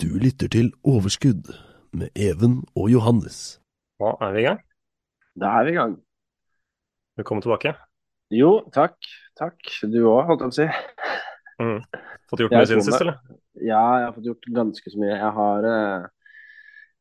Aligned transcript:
Du 0.00 0.08
lytter 0.16 0.48
til 0.48 0.70
Overskudd 0.88 1.50
med 1.92 2.08
Even 2.16 2.62
og 2.72 2.86
Johannes. 2.88 3.60
Da 4.00 4.14
er 4.24 4.30
vi 4.32 4.40
i 4.40 4.44
gang. 4.46 4.60
Da 5.36 5.48
er 5.58 5.66
vi 5.66 5.72
i 5.74 5.76
gang. 5.76 5.96
Velkommen 7.20 7.42
tilbake. 7.44 7.74
Jo, 8.32 8.62
takk. 8.72 8.96
Takk. 9.36 9.58
Du 9.92 9.98
òg, 10.08 10.22
holdt 10.30 10.46
jeg 10.46 10.46
på 10.46 10.54
å 10.54 10.56
si. 10.56 10.68
Mm. 11.60 11.82
Fått 12.32 12.44
gjort 12.44 12.54
mye 12.56 12.70
siden 12.70 12.86
sist, 12.86 12.96
eller? 12.96 13.18
Ja, 13.60 13.82
jeg 14.00 14.06
har 14.06 14.14
fått 14.14 14.30
gjort 14.30 14.48
ganske 14.56 14.92
så 14.94 15.02
mye. 15.02 15.18
Jeg 15.18 15.34
har 15.36 15.68
eh, 15.68 16.06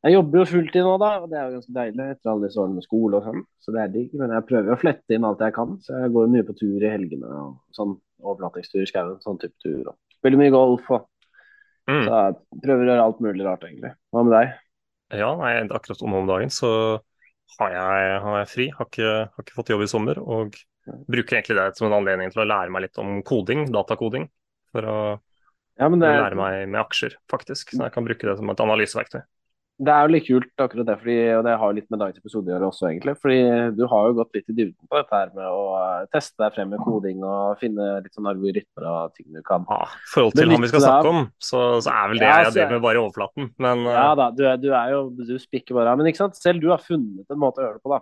Jeg 0.03 0.17
jobber 0.17 0.41
jo 0.41 0.49
fulltid 0.49 0.83
nå, 0.89 0.97
da, 0.99 1.11
og 1.21 1.31
det 1.31 1.37
er 1.39 1.45
jo 1.45 1.53
ganske 1.55 1.75
deilig 1.77 2.09
etter 2.17 2.31
alle 2.33 2.49
disse 2.49 2.59
årene 2.65 2.81
med 2.81 2.87
skole 2.89 3.21
og 3.21 3.29
sånn. 3.29 3.45
Så 3.63 3.75
det 3.77 3.85
er 3.85 3.93
digg. 3.95 4.17
Men 4.19 4.35
jeg 4.35 4.47
prøver 4.49 4.73
jo 4.73 4.75
å 4.75 4.81
flette 4.83 5.15
inn 5.15 5.29
alt 5.29 5.45
jeg 5.47 5.55
kan, 5.55 5.79
så 5.87 6.03
jeg 6.03 6.11
går 6.17 6.35
mye 6.35 6.49
på 6.51 6.57
tur 6.59 6.83
i 6.83 6.91
helgene 6.97 7.31
og 7.45 7.79
sånn 7.79 7.95
overnattingstur 8.19 8.83
i 8.83 8.91
skauen, 8.91 9.23
sånn 9.23 9.39
type 9.39 9.55
tur. 9.63 9.93
Og 9.93 10.19
spiller 10.19 10.43
mye 10.43 10.51
golf 10.57 10.91
og 10.97 11.07
Mm. 11.89 12.03
Så 12.05 12.17
jeg 12.21 12.63
prøver 12.63 12.83
å 12.83 12.91
gjøre 12.91 13.05
alt 13.09 13.21
mulig 13.25 13.45
rart, 13.47 13.63
egentlig. 13.65 13.93
Hva 14.13 14.25
med 14.25 14.35
deg? 14.35 14.57
Ja, 15.19 15.29
nei, 15.39 15.53
akkurat 15.65 16.03
om 16.05 16.17
om 16.19 16.27
dagen 16.29 16.51
så 16.53 16.71
har 17.57 17.71
jeg, 17.73 18.19
har 18.25 18.35
jeg 18.43 18.49
fri. 18.51 18.67
Har 18.77 18.89
ikke, 18.91 19.13
har 19.33 19.45
ikke 19.45 19.57
fått 19.57 19.71
jobb 19.73 19.85
i 19.85 19.89
sommer. 19.89 20.21
Og 20.21 20.59
bruker 21.09 21.39
egentlig 21.39 21.57
det 21.57 21.71
som 21.77 21.89
en 21.89 21.97
anledning 21.97 22.31
til 22.33 22.43
å 22.43 22.47
lære 22.49 22.73
meg 22.73 22.85
litt 22.85 23.01
om 23.01 23.19
koding, 23.25 23.65
datakoding. 23.73 24.29
For 24.73 24.85
å 24.85 24.99
Ja, 25.79 25.89
men 25.89 26.01
det, 26.03 26.11
lære 26.13 26.37
meg 26.37 26.61
med 26.69 26.81
aksjer, 26.83 27.17
faktisk. 27.31 27.73
Så 27.73 27.81
jeg 27.87 27.95
kan 27.95 28.05
bruke 28.05 28.29
det 28.29 28.37
som 28.37 28.53
et 28.53 28.65
analyseverktøy. 28.65 29.23
Det 29.79 29.91
er 29.95 30.03
jo 30.03 30.11
litt 30.11 30.25
kult, 30.27 30.49
akkurat 30.59 30.87
det, 30.89 30.95
fordi, 30.99 31.13
og 31.37 31.43
det 31.47 31.53
har 31.61 31.69
jo 31.71 31.75
litt 31.77 31.85
med 31.93 32.01
dagens 32.01 32.19
episode 32.19 32.49
å 32.49 32.51
gjøre 32.51 32.67
også, 32.67 32.87
egentlig. 32.89 33.13
Fordi 33.23 33.37
du 33.77 33.85
har 33.87 34.09
jo 34.09 34.15
gått 34.17 34.35
litt 34.35 34.51
i 34.51 34.55
dybden 34.57 34.89
på 34.91 34.99
dette 34.99 35.15
her 35.15 35.29
med 35.37 35.45
å 35.47 35.61
eh, 35.77 36.01
teste 36.11 36.43
deg 36.43 36.57
frem 36.57 36.73
med 36.73 36.83
koding 36.83 37.23
og 37.23 37.61
finne 37.61 37.87
litt 38.03 38.17
sånn 38.17 38.27
algoritmer 38.27 38.89
og 38.91 39.13
ting 39.15 39.29
du 39.31 39.39
kan. 39.45 39.63
Ja, 39.71 39.85
I 39.87 40.11
forhold 40.11 40.35
til 40.35 40.51
han 40.51 40.65
vi 40.65 40.71
skal 40.73 40.83
snakke 40.83 41.13
om, 41.13 41.21
så, 41.39 41.63
så 41.85 41.93
er 41.95 42.11
vel 42.11 42.19
det 42.19 42.27
Ja, 42.27 42.41
jeg 42.43 42.55
driver 42.57 42.75
med 42.75 42.85
bare 42.89 42.99
i 42.99 43.03
overflaten. 43.05 43.49
Men 43.67 43.87
Ja 43.87 44.05
eh, 44.09 44.15
da, 44.19 44.29
du, 44.35 44.43
er- 44.51 44.59
du 44.59 44.69
er 44.73 44.95
jo 44.97 45.01
Du 45.15 45.35
spikker 45.39 45.79
bare 45.79 45.93
av. 45.93 46.01
Men 46.01 46.11
ikke 46.11 46.25
sant, 46.25 46.35
selv 46.39 46.59
du 46.59 46.67
har 46.73 46.83
funnet 46.83 47.31
en 47.31 47.39
måte 47.39 47.63
å 47.63 47.67
gjøre 47.69 47.79
det 47.79 47.85
på, 47.87 47.95
da. 47.95 48.01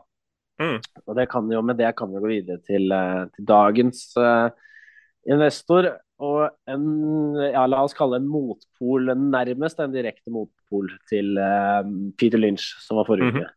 Mm. 0.58 0.78
Og 1.06 1.16
det 1.22 1.28
kan 1.30 1.54
jo, 1.54 1.62
med 1.62 1.78
det 1.78 1.94
kan 2.00 2.10
vi 2.10 2.22
gå 2.24 2.32
videre 2.32 2.58
til, 2.66 2.90
eh, 2.90 3.24
til 3.38 3.46
dagens 3.54 4.08
uh, 4.18 4.50
investor. 5.30 5.92
Og 6.20 6.48
en, 6.68 6.86
ja, 7.54 7.66
la 7.70 7.84
oss 7.86 7.94
kalle 7.94 8.18
en 8.18 8.26
motpol, 8.32 9.12
nærmest 9.16 9.80
en 9.84 9.92
direkte 9.94 10.32
motpol 10.34 10.90
til 11.12 11.38
uh, 11.38 11.84
Peter 12.18 12.42
Lynch, 12.42 12.72
som 12.82 12.98
var 12.98 13.06
forrige 13.06 13.30
Mhm. 13.32 13.44
uke. 13.44 13.52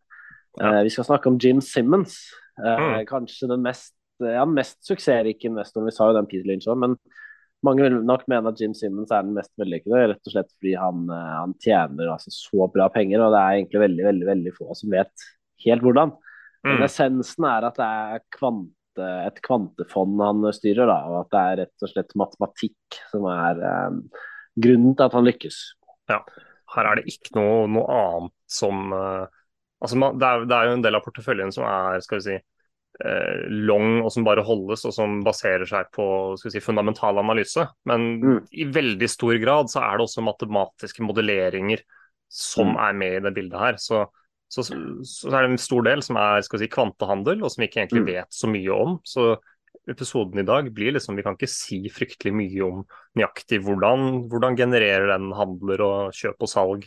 uh, 0.61 0.83
vi 0.85 0.91
skal 0.91 1.05
snakke 1.09 1.27
om 1.31 1.39
Jim 1.41 1.61
Simmons. 1.61 2.19
Uh, 2.59 2.77
Mm. 2.77 3.07
Kanskje 3.09 3.49
den 3.49 3.63
mest, 3.63 3.95
ja, 4.21 4.45
mest 4.45 4.85
suksessrike 4.85 5.49
investoren. 5.49 5.87
Vi 5.87 5.93
sa 5.97 6.11
jo 6.11 6.17
den 6.19 6.27
Peter 6.29 6.45
Lynch 6.51 6.67
òg, 6.69 6.77
men 6.77 6.97
mange 7.65 7.81
vil 7.87 8.03
nok 8.05 8.27
mene 8.29 8.49
at 8.49 8.61
Jim 8.61 8.75
Simmons 8.75 9.11
er 9.13 9.23
den 9.23 9.33
mest 9.35 9.53
vellykkede, 9.57 10.09
rett 10.11 10.27
og 10.27 10.33
slett 10.33 10.51
fordi 10.59 10.75
han, 10.77 11.09
eh, 11.11 11.33
han 11.41 11.55
tjener 11.61 12.09
altså 12.13 12.29
så 12.33 12.69
bra 12.73 12.89
penger, 12.89 13.21
og 13.21 13.33
det 13.33 13.41
er 13.41 13.57
egentlig 13.57 13.81
veldig, 13.81 14.05
veldig, 14.05 14.27
veldig 14.27 14.53
få 14.57 14.75
som 14.77 14.91
vet 14.91 15.13
helt 15.65 15.83
hvordan. 15.83 16.13
Men 16.65 16.77
mm, 16.79 16.85
essensen 16.85 17.45
er 17.49 17.65
at 17.69 17.77
det 17.77 17.89
er 17.89 18.21
kvante, 18.37 18.75
et 18.99 19.41
kvantefond 19.47 20.21
han 20.21 20.53
styrer, 20.53 20.87
da, 20.91 20.99
og 21.07 21.21
at 21.21 21.31
det 21.31 21.41
er 21.41 21.59
rett 21.65 21.85
og 21.85 21.89
slett 21.93 22.15
matematikk 22.19 22.99
som 23.13 23.25
er 23.31 23.61
um, 23.89 24.01
grunnen 24.59 24.97
til 24.97 25.05
at 25.07 25.13
han 25.15 25.25
lykkes. 25.25 25.59
Ja, 26.11 26.25
her 26.75 26.85
er 26.91 26.97
det 26.99 27.07
ikke 27.07 27.37
noe, 27.39 27.67
noe 27.71 27.87
annet 27.87 28.33
som 28.51 28.93
uh, 28.93 29.27
Altså, 29.81 29.97
man, 29.97 30.19
det, 30.21 30.27
er, 30.29 30.43
det 30.45 30.53
er 30.53 30.67
jo 30.69 30.73
en 30.77 30.83
del 30.85 30.95
av 30.99 31.05
porteføljen 31.07 31.53
som 31.57 31.65
er 31.65 32.03
skal 32.05 32.19
vi 32.19 32.25
si, 32.27 32.35
uh, 33.01 33.37
long 33.49 34.03
og 34.03 34.11
som 34.13 34.27
bare 34.27 34.43
holdes, 34.45 34.83
og 34.85 34.93
som 34.93 35.23
baserer 35.25 35.65
seg 35.65 35.89
på 35.95 36.37
skal 36.37 36.51
vi 36.51 36.59
si, 36.59 36.61
fundamental 36.61 37.17
analyse. 37.23 37.65
Men 37.89 38.21
Mm. 38.21 38.43
i 38.53 38.67
veldig 38.69 39.09
stor 39.09 39.39
grad 39.41 39.73
så 39.73 39.81
er 39.81 39.97
det 39.97 40.05
også 40.05 40.27
matematiske 40.27 41.01
modelleringer 41.01 41.81
som 42.29 42.75
Mm. 42.75 42.77
er 42.77 42.93
med 42.93 43.17
i 43.17 43.25
det 43.25 43.35
bildet 43.35 43.59
her. 43.59 43.77
Så, 43.81 44.05
så, 44.51 44.65
så 44.67 45.31
er 45.31 45.47
det 45.47 45.53
en 45.53 45.61
stor 45.63 45.85
del 45.87 46.03
som 46.03 46.19
er 46.19 46.43
si, 46.43 46.69
kvantehandel, 46.71 47.43
og 47.45 47.53
som 47.53 47.63
vi 47.63 47.69
ikke 47.71 47.85
egentlig 47.85 48.03
Mm. 48.03 48.11
vet 48.11 48.35
så 48.35 48.51
mye 48.51 48.75
om. 48.75 48.97
Så 49.07 49.37
episoden 49.89 50.43
i 50.43 50.47
dag 50.47 50.69
blir 50.75 50.93
liksom 50.93 51.17
Vi 51.17 51.23
kan 51.23 51.37
ikke 51.39 51.49
si 51.51 51.79
fryktelig 51.89 52.33
mye 52.35 52.67
om 52.67 52.83
nøyaktig 53.17 53.61
hvordan, 53.65 54.27
hvordan 54.31 54.59
genererer 54.59 55.07
den 55.13 55.31
handler 55.39 55.85
og 55.87 56.19
kjøp 56.19 56.43
og 56.43 56.51
salg. 56.51 56.85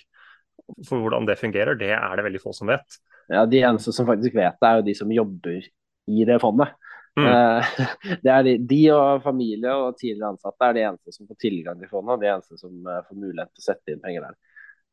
For 0.88 1.00
hvordan 1.00 1.26
det 1.28 1.40
fungerer, 1.40 1.76
det 1.80 1.92
er 1.96 2.16
det 2.16 2.28
veldig 2.28 2.42
få 2.44 2.54
som 2.56 2.68
vet. 2.72 3.00
Ja, 3.32 3.46
De 3.46 3.64
eneste 3.64 3.94
som 3.96 4.08
faktisk 4.08 4.36
vet 4.36 4.60
det, 4.60 4.68
er 4.70 4.80
jo 4.80 4.88
de 4.88 4.96
som 5.00 5.12
jobber 5.12 5.64
i 6.12 6.26
det 6.28 6.40
fondet. 6.44 6.76
Mm. 7.16 7.28
Eh, 7.30 7.76
det 8.24 8.32
er 8.32 8.44
de, 8.48 8.58
de 8.68 8.82
og 8.92 9.24
familie 9.24 9.72
og 9.72 9.98
tidligere 10.00 10.34
ansatte 10.34 10.68
er 10.68 10.74
de 10.78 10.86
eneste 10.88 11.14
som 11.16 11.28
får 11.30 11.40
tilgang 11.44 11.80
til 11.80 11.92
fondet, 11.92 12.16
og 12.16 12.24
de 12.24 12.32
eneste 12.32 12.58
som 12.60 12.74
eh, 12.90 13.04
får 13.08 13.20
mulighet 13.20 13.52
til 13.54 13.64
å 13.64 13.68
sette 13.68 13.94
inn 13.94 14.04
penger 14.04 14.28
der. 14.28 14.40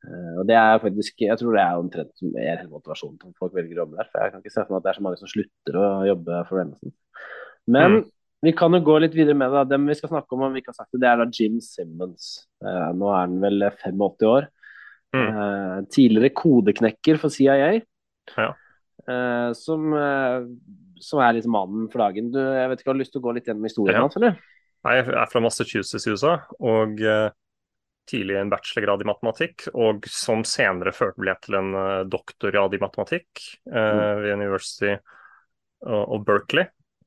Eh, 0.06 0.38
og 0.40 0.46
det 0.48 0.56
er 0.56 0.78
faktisk, 0.80 1.18
Jeg 1.20 1.36
tror 1.38 1.52
det 1.56 1.60
er 1.64 1.80
omtrent 1.80 2.22
mer 2.22 2.62
motivasjonen 2.70 3.18
til 3.20 3.34
folk 3.38 3.52
velger 3.54 3.76
å 3.76 3.82
jobbe 3.84 3.96
der. 3.98 4.08
For 4.12 4.22
jeg 4.24 4.32
kan 4.32 4.40
ikke 4.44 4.54
se 4.54 4.62
for 4.64 4.72
meg 4.72 4.78
at 4.80 4.86
det 4.86 4.90
er 4.94 4.98
så 5.00 5.04
mange 5.08 5.18
som 5.20 5.28
slutter 5.28 5.76
å 5.80 5.90
jobbe 6.08 6.38
for 6.48 6.56
Remington. 6.58 6.92
Men 7.68 7.90
Mm. 8.00 8.10
vi 8.42 8.52
kan 8.56 8.72
jo 8.72 8.80
gå 8.80 9.00
litt 9.00 9.12
videre 9.14 9.34
med 9.36 9.52
det. 9.52 9.68
Dem 9.68 9.86
vi 9.86 9.94
skal 9.94 10.08
snakke 10.08 10.32
om, 10.32 10.42
om 10.42 10.52
vi 10.52 10.60
ikke 10.62 10.72
har 10.72 10.80
sagt 10.80 10.92
det, 10.92 11.00
det 11.02 11.08
er 11.10 11.16
da 11.20 11.26
Jim 11.30 11.60
Simmons. 11.60 12.46
Uh, 12.64 12.92
nå 12.96 13.10
er 13.12 13.20
han 13.26 13.40
vel 13.40 13.60
85 13.68 14.24
år. 14.26 14.48
Mm. 15.12 15.28
Uh, 15.36 15.82
tidligere 15.90 16.30
kodeknekker 16.34 17.18
for 17.18 17.28
CIA. 17.28 17.82
Ja. 18.38 18.52
Uh, 19.08 19.52
som, 19.56 19.92
eh, 19.96 20.44
som 21.00 21.18
er 21.20 21.32
liksom 21.34 21.50
mannen 21.52 21.88
for 21.90 21.98
dagen. 21.98 22.30
Du, 22.30 22.38
jeg 22.38 22.68
vet 22.70 22.80
ikke, 22.80 22.88
Har 22.88 22.94
du 22.94 23.00
lyst 23.00 23.12
til 23.12 23.20
å 23.20 23.24
gå 23.24 23.34
litt 23.34 23.44
gjennom 23.46 23.64
historien 23.64 23.96
Ja. 23.96 24.00
hans, 24.02 24.16
eller? 24.16 24.36
Jeg 24.84 25.08
er 25.08 25.26
fra 25.26 25.40
Massachusetts 25.40 26.06
i 26.06 26.10
USA, 26.12 26.38
og 26.60 27.00
eh, 27.00 27.30
tidlig 28.08 28.36
en 28.40 28.50
bachelorgrad 28.50 29.02
i 29.04 29.08
matematikk, 29.10 29.66
og 29.74 30.06
som 30.10 30.44
senere 30.48 30.92
førte 30.96 31.20
ble 31.20 31.34
til 31.44 31.58
en 31.60 31.74
eh, 31.74 32.04
doktorgrad 32.10 32.74
i 32.74 32.80
matematikk 32.82 33.42
eh, 33.72 34.14
ved 34.22 34.32
University 34.38 34.96
of 35.86 36.24
Berkeley. 36.26 36.66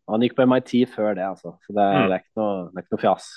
Han 0.10 0.24
gikk 0.26 0.36
på 0.36 0.46
MIT 0.50 0.72
før 0.92 1.14
det, 1.16 1.24
altså. 1.24 1.56
Så 1.64 1.74
det, 1.76 1.84
Mm. 1.84 2.08
det, 2.10 2.16
er, 2.16 2.22
ikke 2.24 2.40
noe, 2.42 2.56
det 2.70 2.78
er 2.80 2.84
ikke 2.86 2.96
noe 2.98 3.04
fjas. 3.04 3.28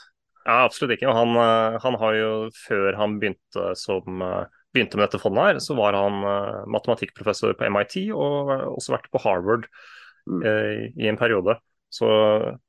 Ja, 0.46 0.56
absolutt 0.64 0.94
ikke. 0.96 1.08
Og 1.10 1.14
han, 1.18 1.34
eh, 1.42 1.76
han 1.82 1.98
har 2.00 2.14
jo, 2.14 2.30
før 2.66 2.96
han 2.98 3.18
begynte, 3.20 3.66
som, 3.78 4.22
eh, 4.22 4.46
begynte 4.74 4.96
med 4.98 5.06
dette 5.08 5.20
fondet 5.22 5.44
her, 5.46 5.60
så 5.62 5.76
var 5.78 5.94
han 5.96 6.20
matematikkprofessor 6.68 7.54
på 7.56 7.64
MIT, 7.70 8.10
og 8.12 8.50
har 8.50 8.64
også 8.68 8.92
vært 8.96 9.10
på 9.10 9.22
Harvard 9.24 9.68
Mm. 10.26 10.42
eh, 10.44 10.92
i 10.98 11.06
en 11.08 11.16
periode. 11.16 11.54
Så 11.88 12.06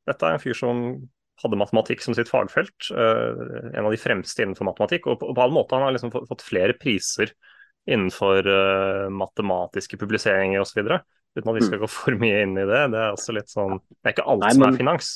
dette 0.05 0.23
er 0.27 0.33
en 0.35 0.39
fyr 0.39 0.53
som 0.53 1.09
hadde 1.43 1.59
matematikk 1.59 2.01
som 2.03 2.15
sitt 2.17 2.31
fagfelt. 2.31 2.89
eh, 2.91 3.69
en 3.73 3.85
av 3.85 3.93
de 3.93 4.01
fremste 4.01 4.43
innenfor 4.43 4.67
matematikk. 4.69 5.07
Og 5.11 5.19
på, 5.21 5.29
på 5.33 5.43
alle 5.43 5.55
måter 5.57 5.77
han 5.77 5.87
har 5.87 5.95
liksom 5.95 6.13
fått, 6.15 6.45
flere 6.45 6.75
priser 6.77 7.33
innenfor 7.87 8.49
eh, 8.51 9.05
matematiske 9.13 9.99
publiseringer 10.01 10.63
osv. 10.63 10.81
Uten 11.37 11.51
at 11.51 11.59
vi 11.59 11.67
skal 11.67 11.83
gå 11.83 11.89
for 11.91 12.17
mye 12.19 12.41
inn 12.43 12.57
i 12.57 12.65
det. 12.67 12.83
Det 12.93 12.99
er 12.99 13.13
også 13.13 13.35
litt 13.37 13.51
sånn 13.53 13.77
Det 13.85 14.09
er 14.09 14.17
ikke 14.17 14.27
alt 14.33 14.45
Nei, 14.45 14.53
som 14.57 14.67
er 14.67 14.79
finans. 14.79 15.13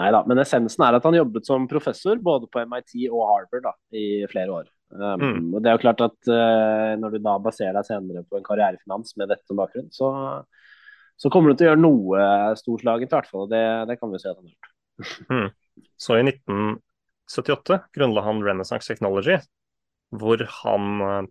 Nei 0.00 0.10
da, 0.10 0.24
men 0.26 0.40
essensen 0.42 0.82
er 0.82 0.96
at 0.98 1.04
han 1.06 1.16
jobbet 1.16 1.46
som 1.46 1.68
professor 1.70 2.18
både 2.22 2.48
på 2.50 2.64
MIT 2.66 2.96
og 3.12 3.22
Harvard 3.30 3.68
da, 3.68 3.72
i 3.94 4.24
flere 4.30 4.62
år. 4.62 4.70
Um, 4.94 5.22
Mm. 5.24 5.46
Og 5.54 5.62
det 5.62 5.70
er 5.70 5.74
jo 5.74 5.80
klart 5.82 6.02
at 6.04 6.28
uh, 6.30 6.92
Når 7.00 7.16
du 7.16 7.22
da 7.24 7.32
baserer 7.42 7.74
deg 7.74 7.86
senere 7.88 8.20
på 8.30 8.38
en 8.38 8.44
karrierefinans 8.46 9.16
med 9.18 9.32
dette 9.32 9.42
som 9.48 9.58
bakgrunn, 9.58 9.88
så, 9.90 10.10
så 11.18 11.30
kommer 11.32 11.50
du 11.50 11.58
til 11.58 11.66
å 11.66 11.72
gjøre 11.72 11.82
noe 11.82 12.28
storslagent, 12.60 13.10
i 13.10 13.16
hvert 13.16 13.30
fall. 13.30 13.48
Det, 13.50 13.64
det 13.90 13.98
kan 13.98 14.12
vi 14.12 14.20
si 14.22 14.28
at 14.28 14.36
han 14.36 14.44
har 14.44 14.52
gjort. 14.52 14.73
Så 15.96 16.18
i 16.18 16.24
1978 16.26 17.78
grunnla 17.96 18.24
han 18.26 18.42
Renaissance 18.44 18.86
Technology, 18.90 19.38
hvor 20.14 20.44
han 20.62 21.00
eh, 21.02 21.22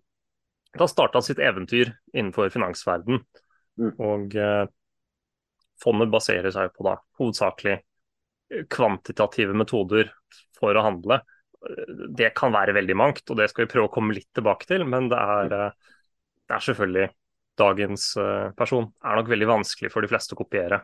Da 0.74 0.88
starta 0.90 1.20
sitt 1.22 1.38
eventyr 1.38 1.92
innenfor 2.12 2.48
finansverden. 2.50 3.20
Mm. 3.78 3.92
Og 4.02 4.34
eh, 4.34 4.64
fondet 5.82 6.10
baserer 6.10 6.50
seg 6.50 6.72
på 6.74 6.86
da 6.88 6.96
hovedsakelig 7.20 7.76
kvantitative 8.70 9.54
metoder 9.56 10.10
for 10.58 10.76
å 10.76 10.84
handle. 10.84 11.20
Det 12.18 12.32
kan 12.36 12.52
være 12.54 12.74
veldig 12.76 12.96
mangt, 12.98 13.24
og 13.30 13.38
det 13.38 13.48
skal 13.50 13.64
vi 13.64 13.72
prøve 13.72 13.88
å 13.88 13.94
komme 13.94 14.16
litt 14.16 14.28
tilbake 14.36 14.68
til. 14.68 14.84
Men 14.88 15.08
det 15.12 15.20
er, 15.20 15.54
eh, 15.58 15.94
det 16.44 16.56
er 16.58 16.66
selvfølgelig 16.68 17.08
dagens 17.60 18.08
eh, 18.18 18.50
person 18.58 18.90
er 19.04 19.20
nok 19.20 19.30
veldig 19.30 19.50
vanskelig 19.50 19.92
for 19.94 20.04
de 20.04 20.10
fleste 20.10 20.36
å 20.36 20.42
kopiere. 20.42 20.82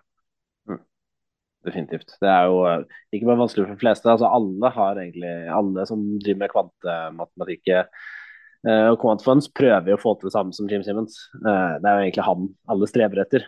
Definitivt. 1.67 2.15
Det 2.23 2.31
er 2.31 2.49
jo 2.49 2.62
eh, 2.69 2.87
ikke 3.12 3.29
bare 3.29 3.43
vanskelig 3.43 3.67
for 3.67 3.75
de 3.75 3.83
fleste. 3.83 4.09
altså 4.09 4.31
Alle 4.33 4.73
har 4.77 5.03
egentlig, 5.03 5.35
alle 5.53 5.85
som 5.89 6.07
driver 6.23 6.41
med 6.41 6.53
kvantematematikk 6.55 7.73
eh, 7.75 7.85
og 8.91 8.97
kvantfunds, 9.03 9.51
prøver 9.57 9.93
jo 9.93 9.99
å 9.99 10.01
få 10.01 10.15
til 10.17 10.31
det 10.31 10.37
samme 10.37 10.57
som 10.57 10.71
Jim 10.71 10.85
Simmons. 10.87 11.19
Eh, 11.41 11.75
Det 11.81 11.91
er 11.91 11.99
jo 11.99 12.07
egentlig 12.07 12.29
han 12.31 12.49
alle 12.73 12.89
strever 12.89 13.25
etter. 13.27 13.47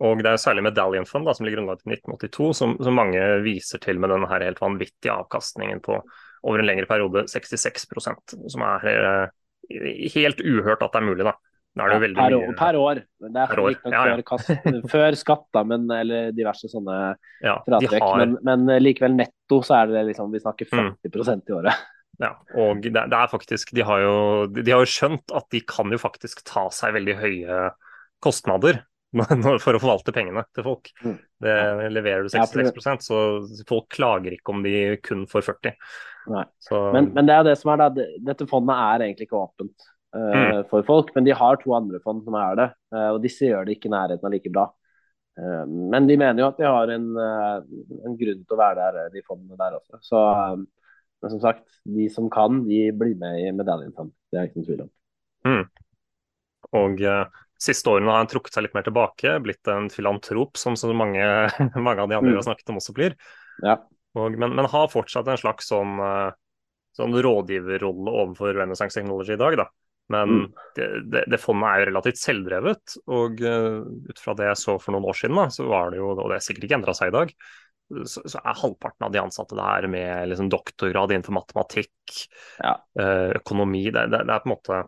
Og 0.00 0.22
det 0.24 0.30
er 0.30 0.40
særlig 0.40 0.64
Medallion 0.64 1.08
Fund, 1.08 1.26
da, 1.28 1.34
som 1.36 1.44
ligger 1.44 1.60
grunnlagt 1.60 1.84
i 1.84 1.92
1982, 1.92 2.52
som, 2.56 2.76
som 2.80 2.96
mange 2.96 3.20
viser 3.44 3.80
til 3.82 4.00
med 4.00 4.12
denne 4.12 4.28
helt 4.30 4.60
vanvittige 4.62 5.12
avkastningen 5.12 5.82
på 5.84 5.98
over 6.42 6.58
en 6.58 6.66
lengre 6.66 6.88
periode 6.90 7.26
66% 7.30 8.36
som 8.50 8.64
er 8.66 8.86
eh, 8.90 9.26
helt 10.14 10.40
uhørt 10.40 10.82
at 10.82 10.92
det 10.94 11.02
er 11.02 11.08
mulig. 11.08 11.26
da. 11.28 11.36
Veldig 11.72 12.16
per, 12.18 12.34
mye- 12.34 12.48
år, 12.50 12.56
per 12.58 12.76
år. 12.76 12.98
Det 13.22 13.40
er 13.40 13.48
Per 13.48 13.60
år, 13.62 13.74
ja, 13.88 14.02
ja. 14.12 14.38
før, 14.44 14.80
før 14.92 15.16
skatt, 15.16 15.46
da, 15.56 15.62
men, 15.64 15.86
eller 15.96 16.34
diverse 16.36 16.68
sånne 16.68 16.96
ja, 17.40 17.54
fratrekk. 17.64 18.02
har, 18.04 18.26
Men, 18.26 18.36
men 18.44 18.82
likevel 18.82 19.16
netto 19.16 19.62
så 19.64 19.78
er 19.80 19.92
det 19.94 20.06
liksom 20.10 20.32
Vi 20.34 20.42
snakker 20.44 20.68
Mm. 20.72 20.94
40 21.08 21.48
i 21.48 21.58
året. 21.58 21.74
Ja, 22.20 22.34
og 22.60 22.82
det, 22.84 22.92
det, 22.92 23.16
er 23.16 23.30
faktisk 23.32 23.70
de 23.74 23.82
har, 23.88 23.98
jo, 24.04 24.46
de 24.52 24.70
har 24.70 24.82
jo 24.84 24.90
skjønt 24.92 25.32
at 25.34 25.46
de 25.50 25.62
kan 25.66 25.88
jo 25.90 25.98
faktisk 25.98 26.42
ta 26.46 26.66
seg 26.70 26.92
veldig 26.94 27.14
høye 27.18 27.56
kostnader 28.22 28.82
for 29.64 29.74
å 29.74 29.80
forvalte 29.80 30.12
pengene 30.14 30.44
til 30.54 30.66
folk. 30.66 30.92
Mm. 31.02 31.16
Det 31.42 31.56
Leverer 31.96 32.28
du 32.28 32.30
66% 32.30 33.08
så 33.08 33.22
folk 33.66 33.88
klager 33.96 34.36
ikke 34.36 34.54
om 34.54 34.60
de 34.62 34.74
kun 35.02 35.24
får 35.26 35.48
40 35.48 35.74
men, 36.94 37.08
men, 37.16 37.26
det 37.26 37.34
er 37.34 37.48
det 37.48 37.56
som 37.58 37.72
er 37.72 37.80
da, 37.80 37.88
dette 38.28 38.46
fondet 38.46 38.76
er 38.78 39.08
egentlig 39.08 39.26
ikke 39.26 39.40
åpent 39.40 39.88
mm. 40.16 40.62
for 40.70 40.84
folk, 40.86 41.10
men 41.16 41.26
de 41.26 41.34
har 41.36 41.58
to 41.60 41.74
andre 41.76 42.00
fond 42.04 42.22
som 42.24 42.36
er 42.38 42.58
det. 42.58 42.68
Uh, 42.94 43.10
og 43.14 43.20
disse 43.24 43.48
gjør 43.48 43.66
det 43.66 43.76
ikke 43.76 43.90
i 43.90 43.94
nærheten 43.94 44.28
av 44.28 44.34
like 44.34 44.52
bra. 44.52 44.66
Uh, 45.38 45.64
men 45.66 46.08
de 46.08 46.18
mener 46.20 46.42
jo 46.42 46.48
at 46.50 46.60
de 46.60 46.68
har 46.68 46.92
en, 46.92 47.06
en, 47.16 48.16
grunn 48.20 48.42
til 48.42 48.56
å 48.56 48.60
være 48.60 48.88
der, 48.96 49.12
de 49.14 49.24
fondene 49.26 49.58
der 49.60 49.78
også. 49.78 50.02
Så 50.04 50.22
men 51.22 51.30
som 51.30 51.38
sagt, 51.38 51.78
de 51.86 52.08
som 52.10 52.26
kan, 52.34 52.64
de 52.66 52.88
blir 52.98 53.14
med 53.20 53.38
i 53.44 53.52
medaljen. 53.54 53.94
Det 53.94 54.40
er 54.40 54.48
ikke 54.48 54.58
noen 54.58 54.66
tvil 54.66 54.80
om. 54.82 54.88
Mm. 55.46 55.66
Og 56.80 57.02
siste 57.62 57.92
årene 57.92 58.10
har 58.10 58.24
han 58.24 58.30
trukket 58.30 58.56
seg 58.56 58.66
litt 58.66 58.74
mer 58.74 58.86
tilbake, 58.88 59.36
blitt 59.44 59.70
en 59.70 59.86
filantrop, 59.92 60.58
som 60.58 60.74
så 60.78 60.90
mange, 60.90 61.22
mange 61.86 62.02
av 62.02 62.10
de 62.10 62.18
andre 62.18 62.32
mm. 62.32 62.38
har 62.40 62.46
snakket 62.48 62.72
om 62.74 62.80
også 62.82 62.96
blir. 62.96 63.14
Ja. 63.62 63.76
Og, 64.18 64.34
men, 64.34 64.56
men, 64.58 64.66
har 64.72 64.90
fortsatt 64.90 65.30
en 65.30 65.38
slags 65.40 65.70
sånn, 65.70 65.94
sånn 66.98 67.14
rådgiverrolle 67.24 68.12
overfor 68.12 68.58
Renaissance 68.58 68.98
Technology 68.98 69.36
i 69.36 69.40
dag. 69.40 69.56
da. 69.62 69.68
Men 70.12 70.36
mm. 70.36 70.46
det, 70.76 70.86
det, 71.12 71.24
det, 71.32 71.40
fondet 71.40 71.68
er 71.68 71.82
jo 71.82 71.88
relativt 71.90 72.20
selvdrevet, 72.20 72.96
og 73.16 73.42
uh, 73.42 73.82
ut 74.10 74.22
fra 74.22 74.36
det 74.38 74.50
jeg 74.50 74.60
så 74.60 74.76
for 74.82 74.94
noen 74.94 75.08
år 75.08 75.18
siden, 75.18 75.38
da, 75.40 75.48
så 75.54 75.66
var 75.70 75.92
det 75.92 76.00
jo, 76.00 76.12
og 76.12 76.24
det 76.24 76.38
har 76.38 76.44
sikkert 76.44 76.68
ikke 76.68 76.78
endra 76.80 76.94
seg 76.98 77.12
i 77.12 77.16
dag, 77.16 77.34
så, 78.04 78.22
så, 78.24 78.40
er 78.40 78.58
halvparten 78.62 79.06
av 79.06 79.12
de 79.12 79.20
ansatte 79.20 79.56
der 79.58 79.86
med 79.90 80.28
liksom 80.30 80.50
doktorgrad 80.52 81.12
innenfor 81.12 81.36
matematikk, 81.36 82.18
ja. 82.62 82.76
Eh, 82.98 83.38
økonomi. 83.40 83.84
Det, 83.92 84.06
det, 84.12 84.22
er 84.24 84.42
på 84.42 84.48
en 84.48 84.54
måte 84.54 84.82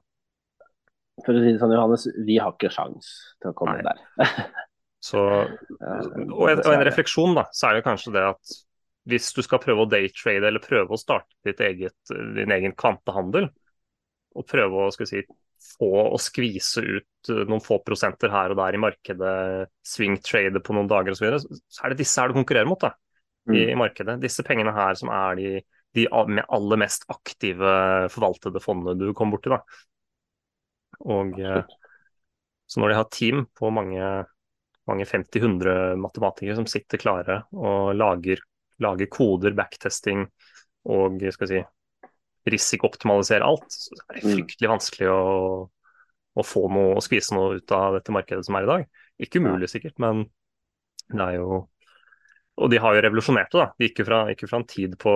For 1.25 1.37
å 1.37 1.43
si 1.43 1.53
det 1.53 1.61
sånn, 1.63 1.75
Johannes, 1.77 2.07
vi 2.27 2.39
har 2.41 2.55
ikke 2.55 2.73
sjans 2.75 3.11
til 3.43 3.53
å 3.53 3.57
komme 3.59 3.77
Nei. 3.81 3.85
der. 3.91 4.47
så, 5.09 5.25
og, 5.85 6.47
en, 6.49 6.63
og 6.63 6.71
en 6.73 6.87
refleksjon, 6.89 7.37
da, 7.37 7.49
så 7.53 7.71
er 7.71 7.79
det 7.79 7.89
kanskje 7.89 8.15
det 8.17 8.25
at 8.33 8.57
hvis 9.11 9.29
du 9.37 9.43
skal 9.45 9.61
prøve 9.61 9.85
å 9.85 9.91
daytrade 9.91 10.49
eller 10.49 10.65
prøve 10.65 10.97
å 10.97 11.01
starte 11.01 11.53
eget, 11.53 11.97
din 12.09 12.55
egen 12.57 12.73
kvantehandel, 12.79 13.51
og 14.35 14.47
prøve 14.51 14.87
å 14.87 14.93
si, 14.95 15.23
få 15.75 15.91
og 16.03 16.19
skvise 16.23 16.83
ut 16.83 17.31
eh, 17.33 17.45
noen 17.49 17.63
få 17.65 17.81
prosenter 17.87 18.33
her 18.33 18.53
og 18.53 18.61
der 18.61 18.77
i 18.77 18.83
markedet, 18.83 19.37
swing 19.87 20.19
trade 20.25 20.63
på 20.65 20.77
noen 20.77 20.91
dager 20.91 21.15
osv., 21.15 21.23
så, 21.23 21.27
videre, 21.27 21.63
så 21.71 21.85
er 21.85 21.95
det 21.95 22.03
disse 22.03 22.21
her 22.21 22.31
du 22.31 22.39
konkurrerer 22.39 22.71
mot 22.71 22.83
da, 22.83 22.93
i, 23.49 23.55
mm. 23.55 23.73
i 23.73 23.79
markedet. 23.81 24.19
Disse 24.23 24.45
pengene 24.47 24.75
her 24.77 24.99
som 25.01 25.13
er 25.15 25.41
de, 25.41 25.55
de 25.97 26.07
aller 26.11 26.83
mest 26.85 27.07
aktive 27.13 27.75
forvaltede 28.13 28.63
fondene 28.63 28.99
du 29.01 29.15
kommer 29.17 29.39
borti. 29.39 29.55
da. 29.55 29.63
Og 31.15 31.39
eh, 31.41 31.63
så 32.67 32.81
når 32.81 32.91
de 32.91 32.99
har 32.99 33.13
team 33.13 33.45
på 33.55 33.71
mange, 33.75 34.09
mange 34.89 35.07
50-100 35.09 35.95
matematikere 36.01 36.59
som 36.59 36.69
sitter 36.71 37.01
klare 37.01 37.43
og 37.53 37.95
lager, 37.97 38.41
lager 38.83 39.11
koder, 39.13 39.55
backtesting 39.57 40.25
og 40.91 41.23
skal 41.33 41.51
si, 41.51 41.61
risikooptimalisere 42.51 43.47
alt, 43.47 43.69
så 43.73 43.95
er 43.97 44.19
det 44.19 44.25
mm. 44.25 44.33
fryktelig 44.35 44.71
vanskelig 44.71 45.11
å, 45.13 45.21
å 46.35 46.45
få 46.45 46.67
noe, 46.73 46.97
å 46.99 47.05
skvise 47.05 47.37
noe 47.37 47.61
ut 47.61 47.77
av 47.77 47.99
dette 47.99 48.15
markedet 48.15 48.47
som 48.47 48.59
er 48.59 48.67
i 48.67 48.73
dag. 48.73 48.89
Ikke 49.23 49.41
umulig 49.41 49.71
sikkert, 49.73 49.97
men 50.03 50.27
det 51.13 51.23
er 51.23 51.39
jo 51.39 51.65
og 52.55 52.71
de 52.71 52.79
har 52.79 52.95
jo 52.95 53.03
revolusjonert 53.03 53.51
det. 53.51 53.59
da. 53.59 53.71
De 53.75 53.89
gikk 53.89 54.01
jo 54.03 54.07
fra, 54.07 54.19
gikk 54.31 54.45
fra 54.47 54.61
en 54.61 54.69
tid 54.71 54.93
på, 55.01 55.15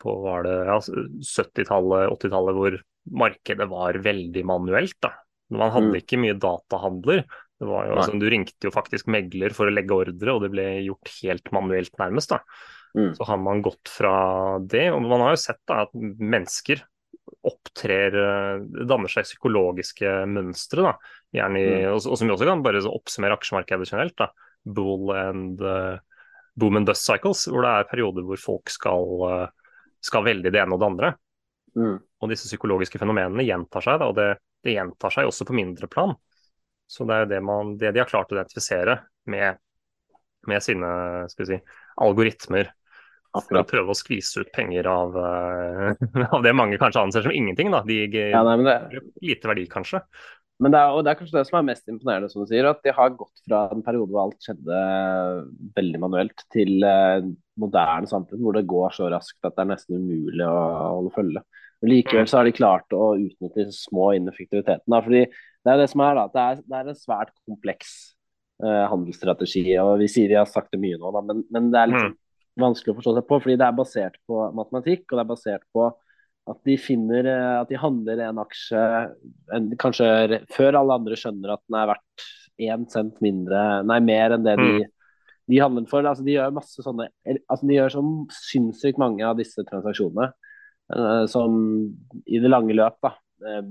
på 0.00 0.14
var 0.24 0.46
det, 0.46 0.54
ja, 0.70 0.78
70-tallet, 0.80 2.14
80-tallet 2.14 2.56
hvor 2.56 2.78
markedet 3.24 3.66
var 3.68 3.98
veldig 4.04 4.44
manuelt. 4.48 4.96
da. 5.04 5.12
Man 5.52 5.72
hadde 5.74 5.92
mm. 5.92 5.98
ikke 6.00 6.20
mye 6.22 6.38
datahandler. 6.40 7.22
Det 7.58 7.68
var 7.68 7.90
jo, 7.90 7.98
altså, 7.98 8.16
du 8.20 8.26
ringte 8.30 8.68
jo 8.68 8.72
faktisk 8.72 9.10
megler 9.10 9.52
for 9.56 9.68
å 9.68 9.74
legge 9.74 9.96
ordre, 9.96 10.34
og 10.34 10.44
det 10.44 10.52
ble 10.54 10.66
gjort 10.86 11.12
helt 11.18 11.52
manuelt 11.56 11.92
nærmest. 12.00 12.32
da. 12.32 12.40
Mm. 12.98 13.12
Så 13.14 13.26
har 13.28 13.38
man 13.38 13.62
gått 13.62 13.90
fra 13.92 14.14
det. 14.58 14.88
Og 14.90 15.04
man 15.06 15.22
har 15.22 15.36
jo 15.36 15.42
sett 15.42 15.60
da, 15.68 15.84
at 15.86 15.94
mennesker 15.94 16.82
opptrer 17.46 18.16
eh, 18.18 18.64
Danner 18.88 19.12
seg 19.12 19.26
psykologiske 19.28 20.10
mønstre, 20.30 20.84
da. 20.88 21.14
Gjerne 21.38 21.60
i, 21.60 21.68
mm. 21.68 21.92
og, 21.92 22.02
og, 22.02 22.18
som 22.18 22.28
vi 22.28 22.34
også 22.34 22.48
kan 22.48 22.64
bare 22.64 22.82
oppsummere 22.88 23.38
aksjemarkedet 23.38 23.88
generelt. 23.90 24.16
da. 24.18 24.30
Bull 24.68 25.12
and 25.14 25.62
uh, 25.62 26.00
boom 26.58 26.80
and 26.80 26.88
dust 26.88 27.06
cycles, 27.06 27.46
hvor 27.48 27.64
det 27.64 27.70
er 27.70 27.88
perioder 27.88 28.26
hvor 28.26 28.40
folk 28.42 28.72
skal, 28.72 29.12
uh, 29.22 29.76
skal 30.04 30.26
velge 30.26 30.50
det 30.52 30.60
ene 30.60 30.74
og 30.74 30.82
det 30.82 30.88
andre. 30.88 31.12
Mm. 31.78 31.98
Og 31.98 32.32
disse 32.32 32.50
psykologiske 32.50 33.00
fenomenene 33.00 33.46
gjentar 33.46 33.84
seg, 33.84 34.00
da, 34.02 34.10
og 34.10 34.18
det, 34.18 34.28
det, 34.66 34.74
gjentar 34.74 35.14
seg 35.14 35.30
også 35.30 35.46
på 35.48 35.56
mindre 35.56 35.88
plan. 35.90 36.16
Så 36.88 37.06
det 37.06 37.14
er 37.14 37.24
jo 37.24 37.30
det, 37.34 37.40
man, 37.44 37.76
det 37.80 37.92
de 37.94 38.02
har 38.02 38.10
klart 38.10 38.32
å 38.32 38.38
identifisere 38.38 38.96
med, 39.30 39.60
med 40.48 40.64
sine 40.64 40.90
si, 41.28 41.60
algoritmer 42.00 42.72
for 43.36 43.60
å 43.60 43.66
prøve 43.68 43.92
å 43.92 43.96
skvise 43.96 44.42
ut 44.42 44.50
penger 44.54 44.88
av, 44.90 45.14
uh, 45.14 45.92
av, 46.34 46.42
det 46.44 46.54
mange 46.56 46.78
kanskje 46.80 47.04
anser 47.04 47.26
som 47.26 47.34
ingenting. 47.34 47.70
Da. 47.74 47.82
De 47.86 48.00
ja, 48.08 48.42
nei, 48.46 48.58
det... 48.66 49.04
lite 49.24 49.50
verdi, 49.50 49.66
kanskje. 49.70 50.02
Men 50.58 50.74
det 50.74 50.78
er, 50.80 50.90
og 50.96 51.04
det 51.06 51.12
er 51.12 51.18
kanskje 51.20 51.36
det 51.36 51.44
som 51.46 51.60
er 51.60 51.66
mest 51.68 51.90
imponerende, 51.90 52.28
som 52.32 52.42
du 52.42 52.50
sier, 52.50 52.66
at 52.66 52.80
de 52.82 52.94
har 52.94 53.14
gått 53.14 53.44
fra 53.44 53.68
en 53.70 53.84
periode 53.86 54.10
hvor 54.10 54.24
alt 54.24 54.42
skjedde 54.42 54.80
veldig 55.76 56.00
manuelt, 56.02 56.42
til 56.54 56.82
uh, 56.82 57.22
moderne 57.62 58.10
samfunn 58.10 58.42
hvor 58.42 58.58
det 58.58 58.66
går 58.70 58.96
så 58.96 59.10
raskt 59.12 59.46
at 59.46 59.54
det 59.54 59.64
er 59.64 59.72
nesten 59.74 60.02
umulig 60.02 60.46
å, 60.48 60.58
holde 60.98 61.14
følge. 61.14 61.44
Men 61.78 61.92
Likevel 61.92 62.26
så 62.26 62.40
har 62.40 62.48
de 62.48 62.56
klart 62.56 62.96
å 62.96 63.12
utnytte 63.14 63.68
små 63.76 64.10
ineffektiviteten. 64.18 64.88
Da, 64.90 64.98
fordi 65.04 65.28
det 65.28 65.74
er 65.74 65.78
det 65.78 65.90
som 65.92 66.02
er 66.02 66.18
da, 66.18 66.26
det 66.32 66.46
er, 66.46 66.62
det 66.64 66.80
er 66.80 66.90
en 66.90 67.02
svært 67.06 67.34
kompleks 67.46 67.92
uh, 68.64 68.88
handelsstrategi. 68.90 69.68
og 69.78 70.00
Vi 70.02 70.10
sier 70.10 70.32
de 70.32 70.40
har 70.40 70.50
sagt 70.50 70.74
det 70.74 70.82
mye 70.82 70.98
nå, 70.98 71.14
da, 71.14 71.22
men, 71.28 71.46
men 71.54 71.70
det 71.70 71.84
er 71.84 71.92
litt 71.92 72.08
mm 72.08 72.16
vanskelig 72.60 72.92
å 72.92 72.98
forstå 72.98 73.14
seg 73.16 73.26
på, 73.28 73.38
fordi 73.44 73.56
det 73.60 73.66
er 73.66 73.78
basert 73.78 74.20
på 74.28 74.42
matematikk, 74.56 75.06
og 75.08 75.16
det 75.16 75.24
er 75.24 75.32
basert 75.32 75.66
på 75.74 75.88
at 76.48 76.60
de 76.64 76.76
finner 76.80 77.28
eh, 77.28 77.54
at 77.60 77.70
de 77.70 77.80
handler 77.80 78.22
en 78.24 78.42
aksje 78.42 78.82
en, 79.54 79.70
kanskje 79.80 80.42
før 80.54 80.80
alle 80.80 80.98
andre 81.00 81.18
skjønner 81.18 81.54
at 81.54 81.64
den 81.66 81.78
er 81.80 81.90
verdt 81.92 82.28
én 82.68 82.86
cent 82.90 83.20
mindre, 83.24 83.64
nei, 83.86 83.98
mer 84.02 84.34
enn 84.34 84.46
det 84.46 84.56
de, 84.58 84.70
mm. 84.80 84.94
de 85.52 85.60
handler 85.62 85.86
for. 85.90 86.06
Altså, 86.08 86.24
de 86.26 86.34
gjør 86.34 86.56
masse 86.56 86.82
sånne 86.82 87.06
altså, 87.36 87.68
De 87.68 87.76
gjør 87.76 87.94
så 87.94 88.02
sinnssykt 88.34 88.98
mange 88.98 89.22
av 89.22 89.38
disse 89.38 89.62
transaksjonene 89.68 90.32
uh, 90.90 91.24
som 91.30 91.60
i 92.26 92.40
det 92.42 92.50
lange 92.50 92.74
løp 92.74 92.98
da, 93.04 93.12
uh, 93.46 93.62